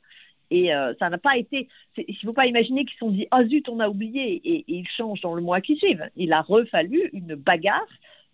Et 0.51 0.73
euh, 0.73 0.93
ça 0.97 1.09
n'a 1.09 1.19
pas 1.19 1.37
été. 1.37 1.69
Il 1.95 2.05
ne 2.09 2.27
faut 2.27 2.33
pas 2.33 2.47
imaginer 2.47 2.83
qu'ils 2.83 2.93
se 2.93 2.99
sont 2.99 3.11
dit 3.11 3.27
Ah 3.29 3.45
zut, 3.45 3.69
on 3.69 3.79
a 3.79 3.87
oublié 3.87 4.41
et, 4.43 4.59
et 4.59 4.65
ils 4.67 4.87
changent 4.97 5.21
dans 5.21 5.35
le 5.35 5.43
mois 5.43 5.61
qui 5.61 5.77
suit. 5.77 5.95
Il 6.15 6.33
a 6.33 6.41
refallu 6.41 7.09
une 7.13 7.35
bagarre 7.35 7.87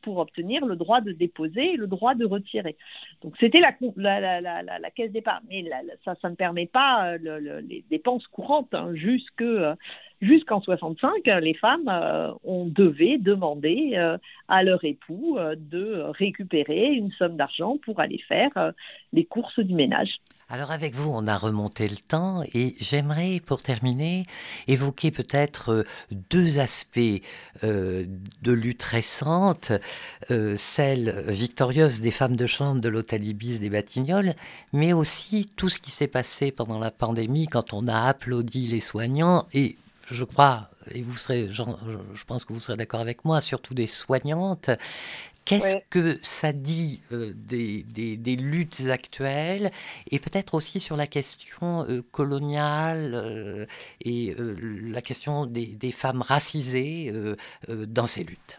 pour 0.05 0.19
obtenir 0.19 0.65
le 0.67 0.75
droit 0.75 1.01
de 1.01 1.11
déposer 1.11 1.73
et 1.73 1.77
le 1.77 1.87
droit 1.87 2.13
de 2.13 2.25
retirer. 2.25 2.77
Donc 3.23 3.33
c'était 3.39 3.59
la, 3.59 3.73
la, 3.97 4.39
la, 4.39 4.61
la, 4.61 4.91
caisse 4.91 5.11
d'épargne. 5.11 5.43
Mais 5.49 5.65
ça, 6.05 6.13
ça 6.21 6.29
ne 6.29 6.35
permet 6.35 6.67
pas 6.67 7.07
euh, 7.07 7.17
le, 7.19 7.39
le, 7.39 7.59
les 7.59 7.83
dépenses 7.89 8.27
courantes. 8.27 8.73
Hein, 8.73 8.93
euh, 9.41 9.75
jusqu'en 10.21 10.61
65, 10.61 11.25
les 11.41 11.55
femmes 11.55 11.89
euh, 11.89 12.31
devait 12.67 13.17
demander 13.17 13.93
euh, 13.95 14.17
à 14.47 14.63
leur 14.63 14.83
époux 14.85 15.37
de 15.57 16.03
récupérer 16.17 16.93
une 16.93 17.11
somme 17.13 17.35
d'argent 17.35 17.77
pour 17.83 17.99
aller 17.99 18.21
faire 18.27 18.73
les 19.11 19.25
courses 19.25 19.59
du 19.59 19.73
ménage. 19.73 20.19
Alors 20.47 20.69
avec 20.69 20.93
vous, 20.93 21.09
on 21.09 21.27
a 21.27 21.37
remonté 21.37 21.87
le 21.87 21.95
temps 21.95 22.43
et 22.53 22.75
j'aimerais, 22.79 23.41
pour 23.43 23.63
terminer, 23.63 24.27
évoquer 24.67 25.09
peut-être 25.09 25.71
euh, 25.71 25.83
deux 26.11 26.59
aspects 26.59 26.99
euh, 27.63 28.05
de 28.43 28.51
lutte 28.51 28.83
récente, 28.83 29.71
euh, 30.29 30.55
celle 30.55 31.25
victorieuse 31.29 31.99
des 31.99 32.11
femmes 32.11 32.35
de 32.35 32.45
chambre 32.45 32.79
de 32.79 32.89
l'hôtel 32.89 33.23
Ibis 33.23 33.57
des 33.57 33.71
Batignolles, 33.71 34.35
mais 34.71 34.93
aussi 34.93 35.49
tout 35.55 35.69
ce 35.69 35.79
qui 35.79 35.89
s'est 35.89 36.07
passé 36.07 36.51
pendant 36.51 36.77
la 36.77 36.91
pandémie 36.91 37.47
quand 37.47 37.73
on 37.73 37.87
a 37.87 38.03
applaudi 38.03 38.67
les 38.67 38.81
soignants 38.81 39.47
et 39.51 39.77
je 40.11 40.23
crois, 40.23 40.69
et 40.91 41.01
vous 41.01 41.17
serez, 41.17 41.47
je, 41.49 41.63
je 42.13 42.23
pense 42.25 42.45
que 42.45 42.53
vous 42.53 42.59
serez 42.59 42.77
d'accord 42.77 42.99
avec 42.99 43.25
moi, 43.25 43.41
surtout 43.41 43.73
des 43.73 43.87
soignantes 43.87 44.69
Qu'est-ce 45.45 45.77
que 45.91 46.17
ça 46.23 46.53
dit 46.53 47.01
euh, 47.11 47.31
des, 47.35 47.83
des, 47.83 48.17
des, 48.17 48.35
luttes 48.35 48.87
actuelles 48.89 49.71
et 50.09 50.17
peut-être 50.17 50.55
aussi 50.55 50.79
sur 50.79 50.97
la 50.97 51.05
question 51.05 51.85
euh, 51.87 52.01
coloniale 52.11 53.11
euh, 53.13 53.65
et 54.01 54.35
la 54.37 55.03
question 55.03 55.45
des, 55.45 55.67
des, 55.67 55.91
femmes 55.91 56.23
racisées 56.23 57.13
dans 57.67 58.07
ces 58.07 58.23
luttes? 58.23 58.57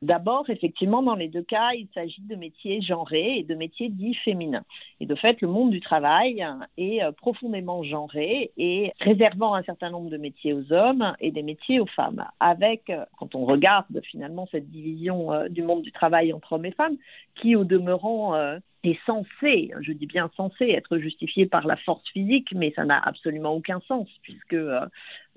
D'abord, 0.00 0.48
effectivement, 0.48 1.02
dans 1.02 1.16
les 1.16 1.26
deux 1.26 1.42
cas, 1.42 1.72
il 1.72 1.88
s'agit 1.92 2.22
de 2.22 2.36
métiers 2.36 2.80
genrés 2.80 3.38
et 3.38 3.42
de 3.42 3.56
métiers 3.56 3.88
dits 3.88 4.14
féminins. 4.14 4.64
Et 5.00 5.06
de 5.06 5.14
fait, 5.16 5.40
le 5.40 5.48
monde 5.48 5.70
du 5.70 5.80
travail 5.80 6.46
est 6.76 7.02
euh, 7.02 7.10
profondément 7.10 7.82
genré 7.82 8.52
et 8.56 8.92
réservant 9.00 9.54
un 9.54 9.64
certain 9.64 9.90
nombre 9.90 10.08
de 10.08 10.16
métiers 10.16 10.52
aux 10.52 10.72
hommes 10.72 11.16
et 11.18 11.32
des 11.32 11.42
métiers 11.42 11.80
aux 11.80 11.86
femmes. 11.86 12.24
Avec, 12.38 12.90
euh, 12.90 13.04
quand 13.18 13.34
on 13.34 13.44
regarde 13.44 14.00
finalement 14.04 14.46
cette 14.52 14.70
division 14.70 15.32
euh, 15.32 15.48
du 15.48 15.62
monde 15.62 15.82
du 15.82 15.90
travail 15.90 16.32
entre 16.32 16.52
hommes 16.52 16.66
et 16.66 16.72
femmes, 16.72 16.96
qui 17.34 17.56
au 17.56 17.64
demeurant 17.64 18.34
est 18.84 18.98
censé, 19.04 19.70
je 19.80 19.92
dis 19.92 20.06
bien 20.06 20.30
censé, 20.36 20.70
être 20.70 20.98
justifié 20.98 21.46
par 21.46 21.66
la 21.66 21.76
force 21.76 22.08
physique, 22.10 22.52
mais 22.54 22.72
ça 22.74 22.84
n'a 22.84 22.98
absolument 22.98 23.52
aucun 23.54 23.80
sens, 23.86 24.08
puisque 24.22 24.56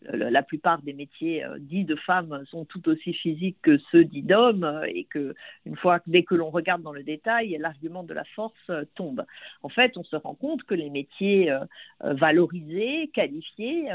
la 0.10 0.42
plupart 0.42 0.82
des 0.82 0.94
métiers 0.94 1.44
euh, 1.44 1.58
dits 1.60 1.86
de 1.86 1.96
femmes 1.96 2.44
sont 2.50 2.66
tout 2.66 2.88
aussi 2.90 3.14
physiques 3.14 3.58
que 3.62 3.78
ceux 3.92 4.04
dits 4.04 4.24
d'hommes 4.24 4.64
euh, 4.64 4.84
et 4.88 5.04
que 5.06 5.36
une 5.66 5.76
fois 5.76 6.00
dès 6.08 6.24
que 6.24 6.34
l'on 6.34 6.50
regarde 6.50 6.82
dans 6.82 6.92
le 6.92 7.04
détail 7.04 7.56
l'argument 7.60 8.04
de 8.04 8.14
la 8.14 8.24
force 8.36 8.54
euh, 8.70 8.84
tombe. 8.96 9.26
En 9.62 9.70
fait, 9.70 9.98
on 9.98 10.04
se 10.04 10.16
rend 10.16 10.34
compte 10.34 10.64
que 10.64 10.74
les 10.74 10.90
métiers 10.90 11.54
valorisés, 12.02 13.10
qualifiés 13.14 13.90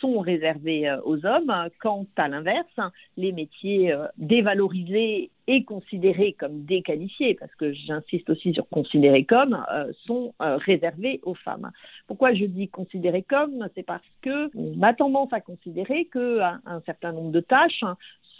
sont 0.00 0.20
réservés 0.20 0.88
euh, 0.88 1.00
aux 1.04 1.24
hommes. 1.26 1.52
Quant 1.80 2.06
à 2.16 2.28
l'inverse, 2.28 2.80
les 3.16 3.32
métiers 3.32 3.92
euh, 3.92 4.06
dévalorisés 4.18 5.30
et 5.46 5.64
considérés 5.64 6.34
comme 6.38 6.64
déqualifiés, 6.64 7.34
parce 7.34 7.54
que 7.56 7.72
j'insiste 7.72 8.30
aussi 8.30 8.52
sur 8.54 8.68
considérés 8.68 9.24
comme, 9.24 9.64
euh, 9.72 9.90
sont 10.06 10.32
réservés 10.38 11.20
aux 11.24 11.34
femmes. 11.34 11.72
Pourquoi 12.06 12.34
je 12.34 12.44
dis 12.44 12.68
considérés 12.68 13.24
comme? 13.24 13.68
C'est 13.74 13.82
parce 13.82 14.04
que 14.22 14.50
on 14.56 14.80
a 14.82 14.94
tendance 14.94 15.32
à 15.32 15.40
considérer 15.40 16.04
qu'un 16.04 16.60
un 16.64 16.80
certain 16.86 17.12
nombre 17.12 17.32
de 17.32 17.40
tâches 17.40 17.84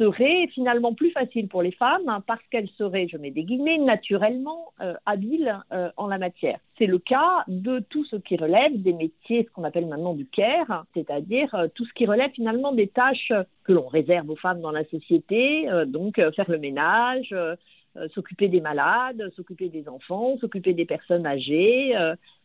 serait 0.00 0.46
finalement 0.54 0.94
plus 0.94 1.10
facile 1.10 1.46
pour 1.46 1.60
les 1.60 1.72
femmes 1.72 2.08
hein, 2.08 2.24
parce 2.26 2.40
qu'elles 2.50 2.70
seraient, 2.78 3.06
je 3.06 3.18
mets 3.18 3.30
des 3.30 3.44
guillemets, 3.44 3.76
naturellement 3.76 4.72
euh, 4.80 4.94
habiles 5.04 5.58
euh, 5.72 5.90
en 5.98 6.06
la 6.06 6.16
matière. 6.16 6.58
C'est 6.78 6.86
le 6.86 6.98
cas 6.98 7.44
de 7.48 7.80
tout 7.90 8.04
ce 8.06 8.16
qui 8.16 8.36
relève 8.36 8.80
des 8.80 8.94
métiers, 8.94 9.44
ce 9.44 9.50
qu'on 9.52 9.64
appelle 9.64 9.86
maintenant 9.86 10.14
du 10.14 10.24
care, 10.24 10.86
c'est-à-dire 10.94 11.54
euh, 11.54 11.68
tout 11.74 11.84
ce 11.84 11.92
qui 11.92 12.06
relève 12.06 12.30
finalement 12.30 12.72
des 12.72 12.88
tâches 12.88 13.32
que 13.64 13.72
l'on 13.74 13.88
réserve 13.88 14.30
aux 14.30 14.36
femmes 14.36 14.62
dans 14.62 14.70
la 14.70 14.84
société, 14.86 15.68
donc 15.86 16.16
faire 16.16 16.50
le 16.50 16.58
ménage, 16.58 17.34
s'occuper 18.14 18.48
des 18.48 18.60
malades, 18.60 19.30
s'occuper 19.36 19.68
des 19.68 19.88
enfants, 19.88 20.38
s'occuper 20.38 20.72
des 20.72 20.86
personnes 20.86 21.26
âgées, 21.26 21.94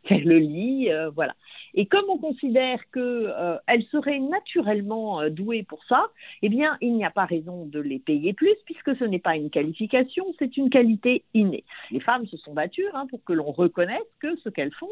euh, 0.05 0.09
faire 0.09 0.25
le 0.25 0.37
lit, 0.37 0.91
euh, 0.91 1.09
voilà. 1.09 1.35
Et 1.73 1.85
comme 1.87 2.05
on 2.09 2.17
considère 2.17 2.79
qu'elles 2.93 3.83
seraient 3.91 4.19
naturellement 4.19 5.29
douées 5.29 5.63
pour 5.63 5.83
ça, 5.85 6.07
eh 6.41 6.49
bien, 6.49 6.77
il 6.79 6.93
n'y 6.95 7.03
a 7.03 7.11
pas 7.11 7.25
raison 7.25 7.65
de 7.65 7.79
les 7.79 7.99
payer 7.99 8.33
plus 8.33 8.55
puisque 8.65 8.95
ce 8.97 9.03
n'est 9.03 9.19
pas 9.19 9.35
une 9.35 9.49
qualification, 9.49 10.25
c'est 10.39 10.55
une 10.55 10.69
qualité 10.69 11.25
innée. 11.33 11.65
Les 11.91 11.99
femmes 11.99 12.25
se 12.27 12.37
sont 12.37 12.53
battues 12.53 12.87
hein, 12.93 13.07
pour 13.09 13.23
que 13.25 13.33
l'on 13.33 13.51
reconnaisse 13.51 13.99
que 14.21 14.37
ce 14.37 14.49
qu'elles 14.49 14.73
font, 14.73 14.87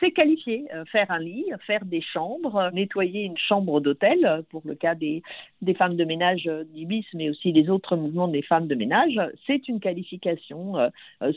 c'est 0.00 0.10
qualifié. 0.10 0.66
Euh, 0.74 0.84
faire 0.86 1.10
un 1.10 1.18
lit, 1.18 1.46
faire 1.66 1.84
des 1.84 2.00
chambres, 2.00 2.56
euh, 2.56 2.70
nettoyer 2.70 3.22
une 3.24 3.36
chambre 3.36 3.80
d'hôtel, 3.80 4.24
euh, 4.24 4.42
pour 4.50 4.62
le 4.64 4.74
cas 4.74 4.94
des, 4.94 5.22
des 5.62 5.74
femmes 5.74 5.96
de 5.96 6.04
ménage 6.04 6.50
d'Ibis, 6.72 7.06
mais 7.14 7.30
aussi 7.30 7.52
les 7.52 7.68
autres 7.68 7.96
mouvements 7.96 8.28
des 8.28 8.42
femmes 8.42 8.66
de 8.66 8.74
ménage, 8.74 9.20
c'est 9.46 9.68
une 9.68 9.78
qualification. 9.80 10.74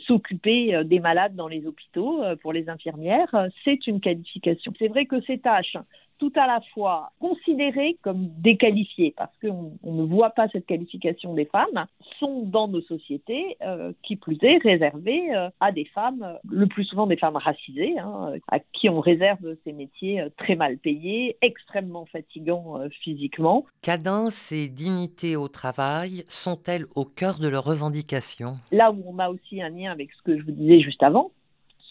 S'occuper 0.06 0.82
des 0.84 0.98
malades 0.98 1.34
dans 1.34 1.48
les 1.48 1.66
hôpitaux, 1.66 2.22
pour 2.40 2.52
les 2.52 2.68
infirmières, 2.68 3.48
c'est 3.64 3.86
une 3.86 4.00
qualification. 4.00 4.72
C'est 4.78 4.88
vrai 4.88 5.04
que 5.04 5.20
ces 5.22 5.38
tâches 5.38 5.76
tout 6.18 6.32
à 6.36 6.46
la 6.46 6.60
fois 6.72 7.10
considérées 7.20 7.96
comme 8.02 8.28
déqualifiées, 8.38 9.14
parce 9.16 9.32
qu'on 9.40 9.72
ne 9.84 10.02
voit 10.04 10.30
pas 10.30 10.48
cette 10.48 10.66
qualification 10.66 11.34
des 11.34 11.44
femmes, 11.44 11.86
sont 12.18 12.42
dans 12.44 12.68
nos 12.68 12.80
sociétés, 12.82 13.56
euh, 13.62 13.92
qui 14.02 14.16
plus 14.16 14.38
est, 14.42 14.58
réservées 14.58 15.34
euh, 15.34 15.48
à 15.60 15.72
des 15.72 15.84
femmes, 15.84 16.22
euh, 16.22 16.34
le 16.48 16.66
plus 16.66 16.84
souvent 16.84 17.06
des 17.06 17.16
femmes 17.16 17.36
racisées, 17.36 17.98
hein, 17.98 18.34
à 18.50 18.58
qui 18.60 18.88
on 18.88 19.00
réserve 19.00 19.56
ces 19.64 19.72
métiers 19.72 20.24
très 20.36 20.56
mal 20.56 20.78
payés, 20.78 21.36
extrêmement 21.42 22.06
fatigants 22.06 22.78
physiquement. 23.02 23.64
Cadence 23.82 24.52
et 24.52 24.68
dignité 24.68 25.36
au 25.36 25.48
travail 25.48 26.24
sont-elles 26.28 26.86
au 26.94 27.04
cœur 27.04 27.38
de 27.38 27.48
leurs 27.48 27.64
revendications? 27.64 28.56
Là 28.72 28.92
où 28.92 29.02
on 29.06 29.18
a 29.18 29.28
aussi 29.28 29.62
un 29.62 29.70
lien 29.70 29.90
avec 29.90 30.10
ce 30.12 30.22
que 30.22 30.38
je 30.38 30.44
vous 30.44 30.52
disais 30.52 30.80
juste 30.80 31.02
avant, 31.02 31.30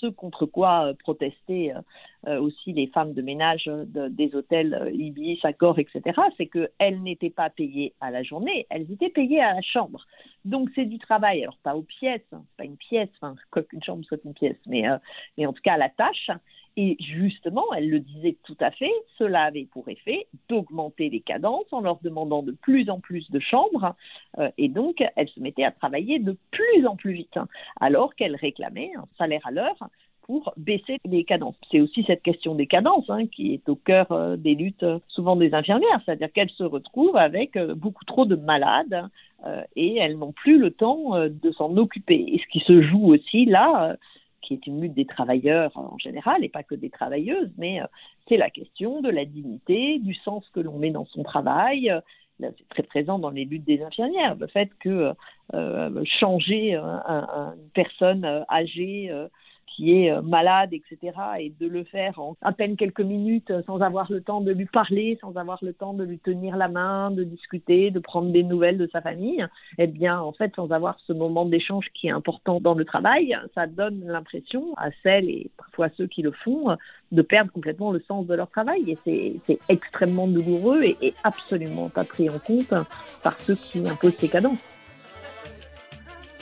ce 0.03 0.07
contre 0.07 0.45
quoi 0.45 0.93
protestaient 0.99 1.73
euh, 2.27 2.39
aussi 2.39 2.73
les 2.73 2.87
femmes 2.87 3.13
de 3.13 3.21
ménage 3.21 3.69
des 3.85 4.35
hôtels 4.35 4.73
euh, 4.73 4.91
Ibis, 4.91 5.39
Accor, 5.43 5.79
etc., 5.79 6.01
c'est 6.37 6.47
qu'elles 6.47 7.01
n'étaient 7.01 7.29
pas 7.29 7.49
payées 7.49 7.93
à 8.01 8.11
la 8.11 8.21
journée, 8.21 8.67
elles 8.69 8.91
étaient 8.91 9.09
payées 9.09 9.41
à 9.41 9.53
la 9.53 9.61
chambre. 9.61 10.05
Donc 10.43 10.69
c'est 10.75 10.85
du 10.85 10.99
travail, 10.99 11.43
alors 11.43 11.57
pas 11.63 11.75
aux 11.75 11.83
pièces, 11.83 12.21
hein, 12.33 12.43
pas 12.57 12.65
une 12.65 12.77
pièce, 12.77 13.09
enfin, 13.21 13.35
quoi 13.51 13.63
qu'une 13.63 13.83
chambre 13.83 14.03
soit 14.03 14.19
une 14.25 14.33
pièce, 14.33 14.57
mais, 14.67 14.87
euh, 14.89 14.97
mais 15.37 15.45
en 15.45 15.53
tout 15.53 15.61
cas 15.61 15.73
à 15.73 15.77
la 15.77 15.89
tâche. 15.89 16.29
Et 16.75 16.97
justement, 16.99 17.65
elle 17.75 17.89
le 17.89 17.99
disait 17.99 18.37
tout 18.43 18.57
à 18.59 18.71
fait, 18.71 18.91
cela 19.17 19.43
avait 19.43 19.65
pour 19.65 19.87
effet 19.89 20.27
d'augmenter 20.49 21.09
les 21.09 21.21
cadences 21.21 21.71
en 21.71 21.81
leur 21.81 21.99
demandant 22.01 22.41
de 22.41 22.51
plus 22.51 22.89
en 22.89 22.99
plus 22.99 23.29
de 23.29 23.39
chambres. 23.39 23.95
et 24.57 24.69
donc, 24.69 25.03
elles 25.15 25.29
se 25.29 25.39
mettaient 25.39 25.63
à 25.63 25.71
travailler 25.71 26.19
de 26.19 26.35
plus 26.51 26.87
en 26.87 26.95
plus 26.95 27.13
vite, 27.13 27.37
hein, 27.37 27.47
alors 27.79 28.15
qu'elles 28.15 28.35
réclamaient 28.35 28.91
un 28.97 29.05
salaire 29.17 29.45
à 29.45 29.51
l'heure 29.51 29.89
pour 30.23 30.53
baisser 30.57 30.97
les 31.05 31.23
cadences. 31.23 31.55
C'est 31.69 31.81
aussi 31.81 32.03
cette 32.07 32.23
question 32.23 32.55
des 32.55 32.67
cadences 32.67 33.09
hein, 33.09 33.27
qui 33.27 33.53
est 33.53 33.69
au 33.69 33.75
cœur 33.75 34.11
euh, 34.11 34.35
des 34.35 34.55
luttes 34.55 34.83
euh, 34.83 34.99
souvent 35.09 35.35
des 35.35 35.53
infirmières, 35.53 36.01
c'est-à-dire 36.05 36.31
qu'elles 36.31 36.49
se 36.51 36.63
retrouvent 36.63 37.17
avec 37.17 37.55
euh, 37.55 37.75
beaucoup 37.75 38.05
trop 38.05 38.25
de 38.25 38.35
malades 38.35 39.09
et 39.75 39.97
elles 39.97 40.17
n'ont 40.17 40.31
plus 40.31 40.57
le 40.57 40.71
temps 40.71 41.19
de 41.27 41.51
s'en 41.51 41.75
occuper. 41.75 42.23
Et 42.29 42.39
ce 42.39 42.47
qui 42.49 42.61
se 42.61 42.81
joue 42.81 43.13
aussi 43.13 43.43
là, 43.43 43.97
qui 44.43 44.53
est 44.53 44.67
une 44.67 44.81
lutte 44.81 44.93
des 44.93 45.05
travailleurs 45.05 45.71
en 45.75 45.97
général, 45.97 46.43
et 46.43 46.49
pas 46.49 46.63
que 46.63 46.75
des 46.75 46.89
travailleuses, 46.89 47.51
mais 47.57 47.79
c'est 48.27 48.37
la 48.37 48.49
question 48.49 49.01
de 49.01 49.09
la 49.09 49.25
dignité, 49.25 49.99
du 49.99 50.13
sens 50.13 50.47
que 50.49 50.59
l'on 50.59 50.77
met 50.77 50.91
dans 50.91 51.05
son 51.05 51.23
travail, 51.23 51.91
c'est 52.39 52.67
très 52.69 52.83
présent 52.83 53.19
dans 53.19 53.29
les 53.29 53.45
luttes 53.45 53.63
des 53.63 53.81
infirmières, 53.81 54.35
le 54.35 54.47
fait 54.47 54.69
que 54.79 55.13
changer 56.05 56.75
une 56.75 57.69
personne 57.73 58.45
âgée 58.49 59.11
qui 59.75 59.93
est 59.97 60.11
euh, 60.11 60.21
malade, 60.21 60.71
etc., 60.73 61.13
et 61.39 61.53
de 61.59 61.67
le 61.67 61.83
faire 61.83 62.19
en 62.19 62.35
à 62.41 62.51
peine 62.51 62.75
quelques 62.75 63.01
minutes 63.01 63.51
euh, 63.51 63.61
sans 63.65 63.81
avoir 63.81 64.11
le 64.11 64.21
temps 64.21 64.41
de 64.41 64.51
lui 64.51 64.65
parler, 64.65 65.17
sans 65.21 65.35
avoir 65.35 65.59
le 65.61 65.73
temps 65.73 65.93
de 65.93 66.03
lui 66.03 66.19
tenir 66.19 66.57
la 66.57 66.67
main, 66.67 67.11
de 67.11 67.23
discuter, 67.23 67.91
de 67.91 67.99
prendre 67.99 68.31
des 68.31 68.43
nouvelles 68.43 68.77
de 68.77 68.87
sa 68.91 69.01
famille, 69.01 69.45
eh 69.77 69.87
bien, 69.87 70.19
en 70.19 70.31
fait, 70.31 70.53
sans 70.55 70.71
avoir 70.71 70.97
ce 71.07 71.13
moment 71.13 71.45
d'échange 71.45 71.87
qui 71.93 72.07
est 72.07 72.11
important 72.11 72.59
dans 72.59 72.73
le 72.75 72.85
travail, 72.85 73.35
ça 73.55 73.67
donne 73.67 74.03
l'impression 74.05 74.73
à 74.77 74.89
celles 75.01 75.29
et 75.29 75.49
parfois 75.57 75.89
ceux 75.97 76.07
qui 76.07 76.21
le 76.21 76.31
font 76.31 76.75
de 77.11 77.21
perdre 77.21 77.51
complètement 77.51 77.91
le 77.91 78.03
sens 78.07 78.25
de 78.27 78.33
leur 78.33 78.49
travail. 78.49 78.97
Et 79.05 79.41
c'est 79.45 79.59
extrêmement 79.69 80.27
douloureux 80.27 80.83
et, 80.83 80.97
et 81.01 81.13
absolument 81.23 81.89
pas 81.89 82.03
pris 82.03 82.29
en 82.29 82.39
compte 82.39 82.73
par 83.23 83.39
ceux 83.39 83.55
qui 83.55 83.79
imposent 83.87 84.15
ces 84.17 84.29
cadences. 84.29 84.72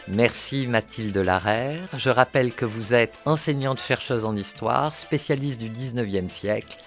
Merci 0.07 0.67
Mathilde 0.67 1.17
Larère. 1.17 1.79
Je 1.97 2.09
rappelle 2.09 2.53
que 2.53 2.65
vous 2.65 2.93
êtes 2.93 3.17
enseignante-chercheuse 3.25 4.25
en 4.25 4.35
histoire, 4.35 4.95
spécialiste 4.95 5.59
du 5.59 5.69
19e 5.69 6.29
siècle. 6.29 6.77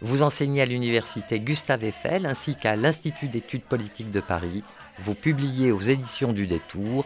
Vous 0.00 0.22
enseignez 0.22 0.62
à 0.62 0.66
l'université 0.66 1.40
Gustave 1.40 1.84
Eiffel 1.84 2.26
ainsi 2.26 2.54
qu'à 2.54 2.76
l'Institut 2.76 3.28
d'études 3.28 3.64
politiques 3.64 4.12
de 4.12 4.20
Paris. 4.20 4.62
Vous 4.98 5.14
publiez 5.14 5.72
aux 5.72 5.80
éditions 5.80 6.32
du 6.32 6.46
Détour 6.46 7.04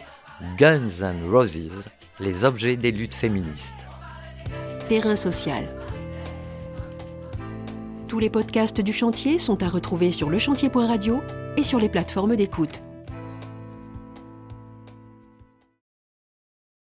Guns 0.57 1.01
and 1.01 1.31
Roses, 1.31 1.83
les 2.19 2.43
objets 2.43 2.75
des 2.75 2.91
luttes 2.91 3.15
féministes. 3.15 3.73
Terrain 4.89 5.15
social. 5.15 5.67
Tous 8.07 8.19
les 8.19 8.29
podcasts 8.29 8.81
du 8.81 8.93
chantier 8.93 9.39
sont 9.39 9.63
à 9.63 9.69
retrouver 9.69 10.11
sur 10.11 10.29
lechantier.radio 10.29 11.21
et 11.57 11.63
sur 11.63 11.79
les 11.79 11.89
plateformes 11.89 12.35
d'écoute. 12.35 12.83